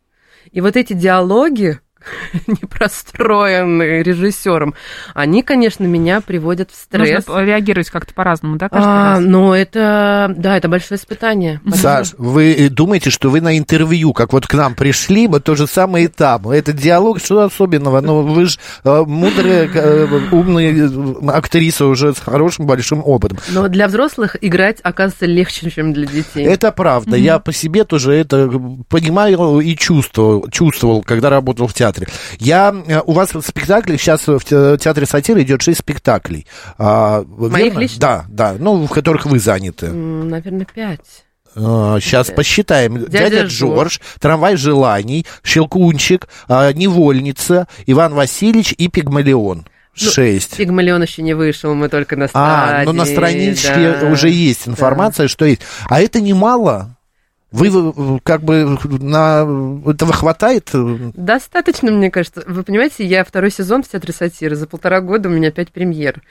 И 0.53 0.61
вот 0.61 0.77
эти 0.77 0.93
диалоги, 0.93 1.81
непростроенные 2.47 4.03
режиссером, 4.03 4.75
они, 5.15 5.43
конечно, 5.43 5.85
меня 5.85 6.21
приводят 6.21 6.71
в 6.71 6.75
стресс. 6.75 7.27
Нужно 7.27 7.45
реагировать 7.45 7.91
как-то 7.91 8.15
по-разному, 8.15 8.57
да, 8.57 8.69
каждый 8.69 8.89
а, 8.89 9.11
раз? 9.17 9.21
Но 9.21 9.55
это, 9.55 10.35
да, 10.37 10.57
это 10.57 10.69
большое 10.69 10.99
испытание. 10.99 11.61
Саш, 11.73 12.15
вы 12.19 12.69
думаете, 12.71 13.11
что 13.11 13.31
вы 13.31 13.41
на 13.41 13.57
интервью, 13.59 14.13
как 14.13 14.33
вот 14.33 14.47
к 14.47 14.55
нам 14.55 14.75
пришли, 14.75 15.27
вот 15.27 15.45
то 15.45 15.55
же 15.55 15.67
самое 15.67 16.07
и 16.07 16.09
там. 16.09 16.49
Это 16.49 16.73
диалог, 16.73 17.21
что 17.21 17.41
особенного? 17.41 18.01
Ну, 18.01 18.23
вы 18.23 18.47
же 18.47 18.59
э, 18.85 19.03
мудрая, 19.07 19.69
э, 19.73 20.07
умная 20.31 20.73
э, 20.73 21.29
актриса 21.29 21.87
уже 21.87 22.15
с 22.15 22.19
хорошим 22.19 22.67
большим 22.67 23.03
опытом. 23.05 23.39
Но 23.51 23.69
для 23.69 23.89
взрослых 23.89 24.37
играть, 24.41 24.79
оказывается, 24.83 25.27
легче, 25.27 25.71
чем 25.71 25.93
для 25.93 26.07
детей. 26.07 26.45
Это 26.45 26.73
правда. 26.73 27.17
Mm-hmm. 27.17 27.21
Я 27.21 27.39
по 27.39 27.53
себе 27.53 27.85
тоже 27.85 28.13
это 28.15 28.51
понимаю 28.89 29.61
и 29.61 29.77
чувствовал, 29.77 30.49
чувствовал, 30.51 31.03
когда 31.03 31.31
работал 31.31 31.67
в 31.67 31.75
театре 31.75 31.90
театре. 31.93 32.09
Я, 32.39 32.75
э, 32.87 33.01
у 33.05 33.13
вас 33.13 33.35
в 33.35 33.43
спектакле, 33.43 33.99
сейчас 33.99 34.27
в 34.27 34.41
театре 34.41 35.07
сатиры 35.07 35.43
идет 35.43 35.63
шесть 35.63 35.81
спектаклей. 35.81 36.47
А, 36.79 37.23
Моих 37.25 37.75
лично? 37.77 38.01
Да, 38.01 38.25
да, 38.29 38.57
ну, 38.59 38.87
в 38.87 38.91
которых 38.91 39.27
вы 39.27 39.39
заняты. 39.39 39.89
Наверное, 39.89 40.67
пять. 40.73 41.25
Сейчас 41.55 42.31
а, 42.31 42.33
посчитаем. 42.33 43.07
Дядя, 43.07 43.31
Дядя 43.31 43.43
Джордж, 43.47 43.99
Трамвай 44.21 44.57
желаний, 44.57 45.27
Щелкунчик, 45.43 46.29
а, 46.49 46.73
Невольница, 46.73 47.67
Иван 47.87 48.15
Васильевич 48.15 48.73
и 48.79 48.89
Пигмалион. 48.89 49.67
Ну, 50.01 50.11
Шесть. 50.11 50.57
Пигмалион 50.57 51.03
еще 51.03 51.23
не 51.23 51.35
вышел, 51.35 51.75
мы 51.75 51.89
только 51.89 52.17
на 52.17 52.29
стадии. 52.29 52.83
А, 52.83 52.85
ну 52.85 52.93
на 52.93 53.05
страничке 53.05 53.97
да, 54.01 54.07
уже 54.07 54.31
есть 54.31 54.69
информация, 54.69 55.25
да. 55.25 55.29
что 55.29 55.45
есть. 55.45 55.63
А 55.89 56.01
это 56.01 56.21
немало. 56.21 56.97
Вы 57.53 58.21
как 58.23 58.43
бы 58.43 58.79
на 59.01 59.81
этого 59.91 60.13
хватает? 60.13 60.71
Достаточно, 61.15 61.91
мне 61.91 62.11
кажется. 62.11 62.45
Вы 62.47 62.63
понимаете, 62.63 63.05
я 63.05 63.25
второй 63.25 63.51
сезон 63.51 63.83
в 63.83 63.89
театре 63.89 64.13
сатиры, 64.13 64.55
за 64.55 64.67
полтора 64.67 65.01
года 65.01 65.29
у 65.29 65.33
меня 65.33 65.51
пять 65.51 65.71
премьер. 65.71 66.23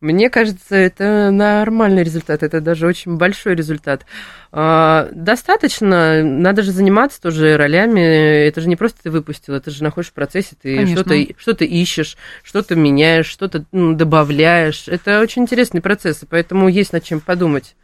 Мне 0.00 0.30
кажется, 0.30 0.76
это 0.76 1.30
нормальный 1.32 2.04
результат, 2.04 2.44
это 2.44 2.60
даже 2.60 2.86
очень 2.86 3.16
большой 3.16 3.56
результат. 3.56 4.06
А, 4.52 5.08
достаточно, 5.10 6.22
надо 6.22 6.62
же 6.62 6.70
заниматься 6.70 7.20
тоже 7.20 7.56
ролями, 7.56 8.46
это 8.46 8.60
же 8.60 8.68
не 8.68 8.76
просто 8.76 9.02
ты 9.02 9.10
выпустил, 9.10 9.54
это 9.54 9.72
же 9.72 9.82
находишь 9.82 10.10
в 10.10 10.12
процессе, 10.12 10.54
ты 10.60 10.86
что-то, 10.86 11.16
что-то 11.36 11.64
ищешь, 11.64 12.16
что-то 12.44 12.76
меняешь, 12.76 13.26
что-то 13.26 13.64
ну, 13.72 13.94
добавляешь. 13.94 14.86
Это 14.86 15.20
очень 15.20 15.42
интересный 15.42 15.80
процесс, 15.80 16.22
и 16.22 16.26
поэтому 16.26 16.68
есть 16.68 16.92
над 16.92 17.02
чем 17.02 17.18
подумать. 17.18 17.74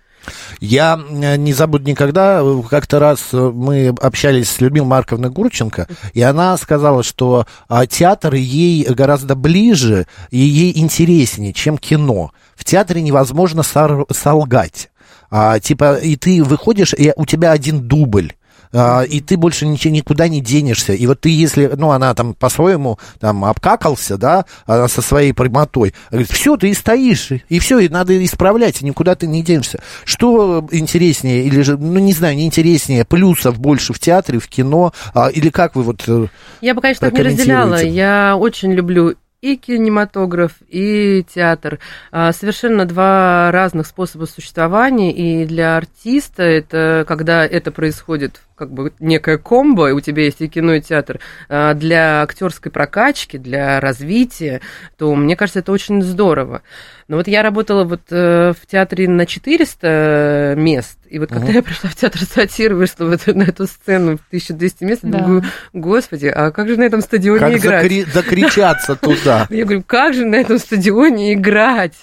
Я 0.60 1.00
не 1.10 1.52
забуду 1.52 1.88
никогда, 1.88 2.42
как-то 2.68 2.98
раз 2.98 3.28
э, 3.32 3.36
мы 3.36 3.88
общались 4.00 4.50
с 4.50 4.60
Людмилой 4.60 4.88
Марковной 4.88 5.30
Гурченко, 5.30 5.88
и 6.12 6.22
она 6.22 6.56
сказала, 6.56 7.02
что 7.02 7.46
а, 7.68 7.86
театр 7.86 8.34
ей 8.34 8.84
гораздо 8.84 9.34
ближе 9.34 10.06
и 10.30 10.38
ей 10.38 10.78
интереснее, 10.78 11.52
чем 11.52 11.78
кино. 11.78 12.32
В 12.54 12.64
театре 12.64 13.02
невозможно 13.02 13.62
солгать. 13.62 14.90
А, 15.30 15.58
типа, 15.58 15.96
и 15.96 16.16
ты 16.16 16.42
выходишь, 16.42 16.94
и 16.94 17.12
у 17.16 17.26
тебя 17.26 17.52
один 17.52 17.80
дубль 17.80 18.32
и 18.74 19.20
ты 19.20 19.36
больше 19.36 19.66
никуда 19.66 20.28
не 20.28 20.40
денешься. 20.40 20.92
И 20.92 21.06
вот 21.06 21.20
ты, 21.20 21.28
если, 21.30 21.70
ну, 21.76 21.90
она 21.90 22.14
там 22.14 22.34
по-своему 22.34 22.98
там 23.20 23.44
обкакался, 23.44 24.16
да, 24.16 24.44
она 24.66 24.88
со 24.88 25.02
своей 25.02 25.32
прямотой, 25.32 25.94
говорит, 26.10 26.30
все, 26.30 26.56
ты 26.56 26.70
и 26.70 26.74
стоишь, 26.74 27.30
и 27.48 27.58
все, 27.58 27.78
и 27.78 27.88
надо 27.88 28.24
исправлять, 28.24 28.82
и 28.82 28.84
никуда 28.84 29.14
ты 29.14 29.26
не 29.26 29.42
денешься. 29.42 29.80
Что 30.04 30.66
интереснее, 30.70 31.44
или 31.44 31.62
же, 31.62 31.76
ну, 31.76 31.98
не 32.00 32.12
знаю, 32.12 32.36
не 32.36 32.46
интереснее, 32.46 33.04
плюсов 33.04 33.58
больше 33.58 33.92
в 33.92 33.98
театре, 33.98 34.38
в 34.38 34.48
кино, 34.48 34.92
а, 35.14 35.28
или 35.28 35.50
как 35.50 35.76
вы 35.76 35.82
вот 35.82 36.04
э, 36.06 36.26
Я 36.60 36.74
бы, 36.74 36.80
конечно, 36.80 37.08
так 37.08 37.16
не 37.16 37.22
разделяла. 37.22 37.82
Я 37.82 38.36
очень 38.36 38.72
люблю 38.72 39.14
и 39.44 39.56
кинематограф, 39.56 40.52
и 40.68 41.22
театр. 41.28 41.78
А, 42.10 42.32
совершенно 42.32 42.86
два 42.86 43.50
разных 43.52 43.86
способа 43.86 44.24
существования, 44.24 45.12
и 45.12 45.44
для 45.44 45.76
артиста 45.76 46.42
это, 46.42 47.04
когда 47.06 47.44
это 47.44 47.70
происходит 47.70 48.40
как 48.56 48.70
бы 48.70 48.92
некая 49.00 49.36
комбо, 49.36 49.90
и 49.90 49.92
у 49.92 50.00
тебя 50.00 50.24
есть 50.24 50.40
и 50.40 50.48
кино, 50.48 50.74
и 50.74 50.80
театр, 50.80 51.20
а, 51.50 51.74
для 51.74 52.22
актерской 52.22 52.72
прокачки, 52.72 53.36
для 53.36 53.80
развития, 53.80 54.62
то 54.96 55.14
мне 55.14 55.36
кажется, 55.36 55.58
это 55.58 55.72
очень 55.72 56.02
здорово. 56.02 56.62
Но 57.08 57.16
вот 57.16 57.28
я 57.28 57.42
работала 57.42 57.84
вот 57.84 58.02
э, 58.10 58.52
в 58.52 58.66
театре 58.66 59.08
на 59.08 59.26
400 59.26 60.54
мест, 60.56 60.98
и 61.08 61.18
вот 61.18 61.28
когда 61.28 61.48
uh-huh. 61.48 61.56
я 61.56 61.62
пришла 61.62 61.90
в 61.90 61.96
театр 61.96 62.22
сатир, 62.22 62.74
вышла 62.74 63.04
вот 63.04 63.26
на 63.26 63.42
эту 63.42 63.66
сцену 63.66 64.16
в 64.16 64.26
1200 64.28 64.84
мест, 64.84 65.00
да. 65.02 65.18
думаю, 65.18 65.44
господи, 65.72 66.26
а 66.26 66.50
как 66.50 66.68
же 66.68 66.76
на 66.76 66.84
этом 66.84 67.02
стадионе 67.02 67.40
как 67.40 67.56
играть? 67.58 67.82
Как 67.82 67.92
закри- 67.92 68.12
докричаться 68.12 68.96
туда? 68.96 69.46
Я 69.50 69.64
говорю, 69.64 69.82
как 69.86 70.14
же 70.14 70.24
на 70.24 70.36
этом 70.36 70.58
стадионе 70.58 71.34
играть? 71.34 71.94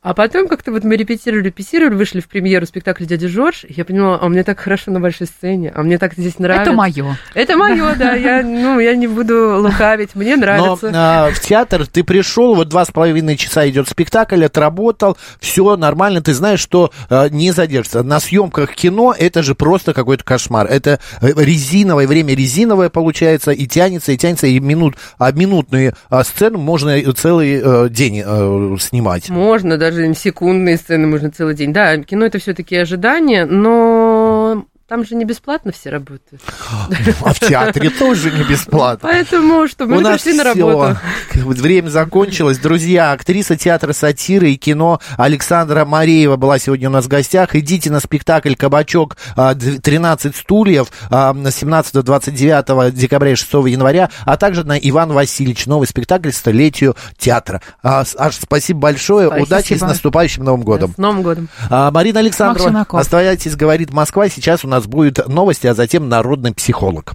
А 0.00 0.14
потом 0.14 0.46
как-то 0.46 0.70
вот 0.70 0.84
мы 0.84 0.96
репетировали, 0.96 1.46
репетировали, 1.46 1.96
вышли 1.96 2.20
в 2.20 2.28
премьеру 2.28 2.66
спектакля 2.66 3.04
«Дядя 3.04 3.28
Жорж», 3.28 3.64
и 3.64 3.72
я 3.72 3.84
поняла, 3.84 4.18
а 4.22 4.28
мне 4.28 4.44
так 4.44 4.60
хорошо 4.60 4.92
на 4.92 5.00
большой 5.00 5.26
сцене, 5.26 5.72
а 5.74 5.82
мне 5.82 5.98
так 5.98 6.12
здесь 6.14 6.38
нравится. 6.38 6.70
Это 6.70 6.72
мое. 6.72 7.18
Это 7.34 7.56
мое, 7.56 7.94
да, 7.96 8.14
я, 8.14 8.44
ну, 8.44 8.78
я 8.78 8.94
не 8.94 9.08
буду 9.08 9.60
лукавить, 9.60 10.14
мне 10.14 10.36
нравится. 10.36 10.90
Но 10.90 10.98
а, 10.98 11.30
в 11.32 11.40
театр 11.40 11.84
ты 11.88 12.04
пришел, 12.04 12.54
вот 12.54 12.68
два 12.68 12.84
с 12.84 12.92
половиной 12.92 13.36
часа 13.36 13.68
идет 13.68 13.88
спектакль, 13.88 14.44
отработал, 14.44 15.18
все 15.40 15.76
нормально, 15.76 16.22
ты 16.22 16.32
знаешь, 16.32 16.60
что 16.60 16.92
а, 17.10 17.28
не 17.28 17.50
задержится. 17.50 18.04
На 18.04 18.20
съемках 18.20 18.76
кино 18.76 19.12
это 19.18 19.42
же 19.42 19.56
просто 19.56 19.94
какой-то 19.94 20.22
кошмар. 20.22 20.68
Это 20.68 21.00
э, 21.20 21.32
резиновое, 21.36 22.06
время 22.06 22.34
резиновое 22.34 22.88
получается, 22.88 23.50
и 23.50 23.66
тянется, 23.66 24.12
и 24.12 24.16
тянется, 24.16 24.46
и 24.46 24.60
минут, 24.60 24.94
а 25.18 25.32
минутные 25.32 25.94
а, 26.08 26.22
сцены 26.22 26.56
можно 26.56 27.00
целый 27.14 27.60
а, 27.60 27.88
день 27.88 28.22
а, 28.24 28.76
снимать. 28.78 29.28
Можно, 29.28 29.76
да, 29.76 29.87
даже 29.90 30.14
секундные 30.14 30.76
сцены 30.76 31.06
можно 31.06 31.30
целый 31.30 31.54
день. 31.54 31.72
Да, 31.72 31.96
кино 31.98 32.26
это 32.26 32.38
все-таки 32.38 32.76
ожидание, 32.76 33.44
но 33.44 34.37
там 34.88 35.04
же 35.04 35.16
не 35.16 35.26
бесплатно 35.26 35.70
все 35.70 35.90
работают. 35.90 36.42
А 37.24 37.34
в 37.34 37.40
театре 37.40 37.90
тоже 37.90 38.30
не 38.30 38.42
бесплатно. 38.44 39.00
Поэтому, 39.02 39.68
что 39.68 39.86
мы 39.86 40.02
пришли 40.02 40.32
на 40.32 40.44
работу. 40.44 40.96
Время 41.34 41.88
закончилось. 41.88 42.58
Друзья, 42.58 43.12
актриса 43.12 43.56
театра 43.56 43.92
сатиры 43.92 44.50
и 44.50 44.56
кино 44.56 45.00
Александра 45.16 45.84
Мареева 45.84 46.36
была 46.36 46.58
сегодня 46.58 46.88
у 46.88 46.92
нас 46.92 47.04
в 47.04 47.08
гостях. 47.08 47.54
Идите 47.54 47.90
на 47.90 48.00
спектакль 48.00 48.54
«Кабачок. 48.54 49.16
13 49.36 50.34
стульев» 50.34 50.88
с 51.10 51.12
17-29 51.12 52.90
декабря 52.92 53.32
и 53.32 53.34
6 53.34 53.52
января, 53.52 54.10
а 54.24 54.36
также 54.36 54.64
на 54.64 54.78
Иван 54.78 55.12
Васильевич, 55.12 55.66
новый 55.66 55.86
спектакль 55.86 56.30
столетию 56.30 56.96
театра. 57.18 57.60
Аж 57.82 58.16
спасибо 58.40 58.80
большое. 58.80 59.26
Спасибо. 59.26 59.44
Удачи 59.44 59.74
с 59.74 59.80
наступающим 59.82 60.44
Новым 60.44 60.62
годом. 60.62 60.94
С 60.94 60.98
Новым 60.98 61.22
годом. 61.22 61.48
Марина 61.68 62.20
Александрова, 62.20 62.86
оставайтесь, 62.90 63.54
говорит 63.54 63.92
Москва. 63.92 64.28
Сейчас 64.28 64.64
у 64.64 64.68
нас 64.68 64.77
нас 64.78 64.86
будет 64.86 65.26
новости, 65.28 65.66
а 65.66 65.74
затем 65.74 66.08
народный 66.08 66.54
психолог. 66.54 67.04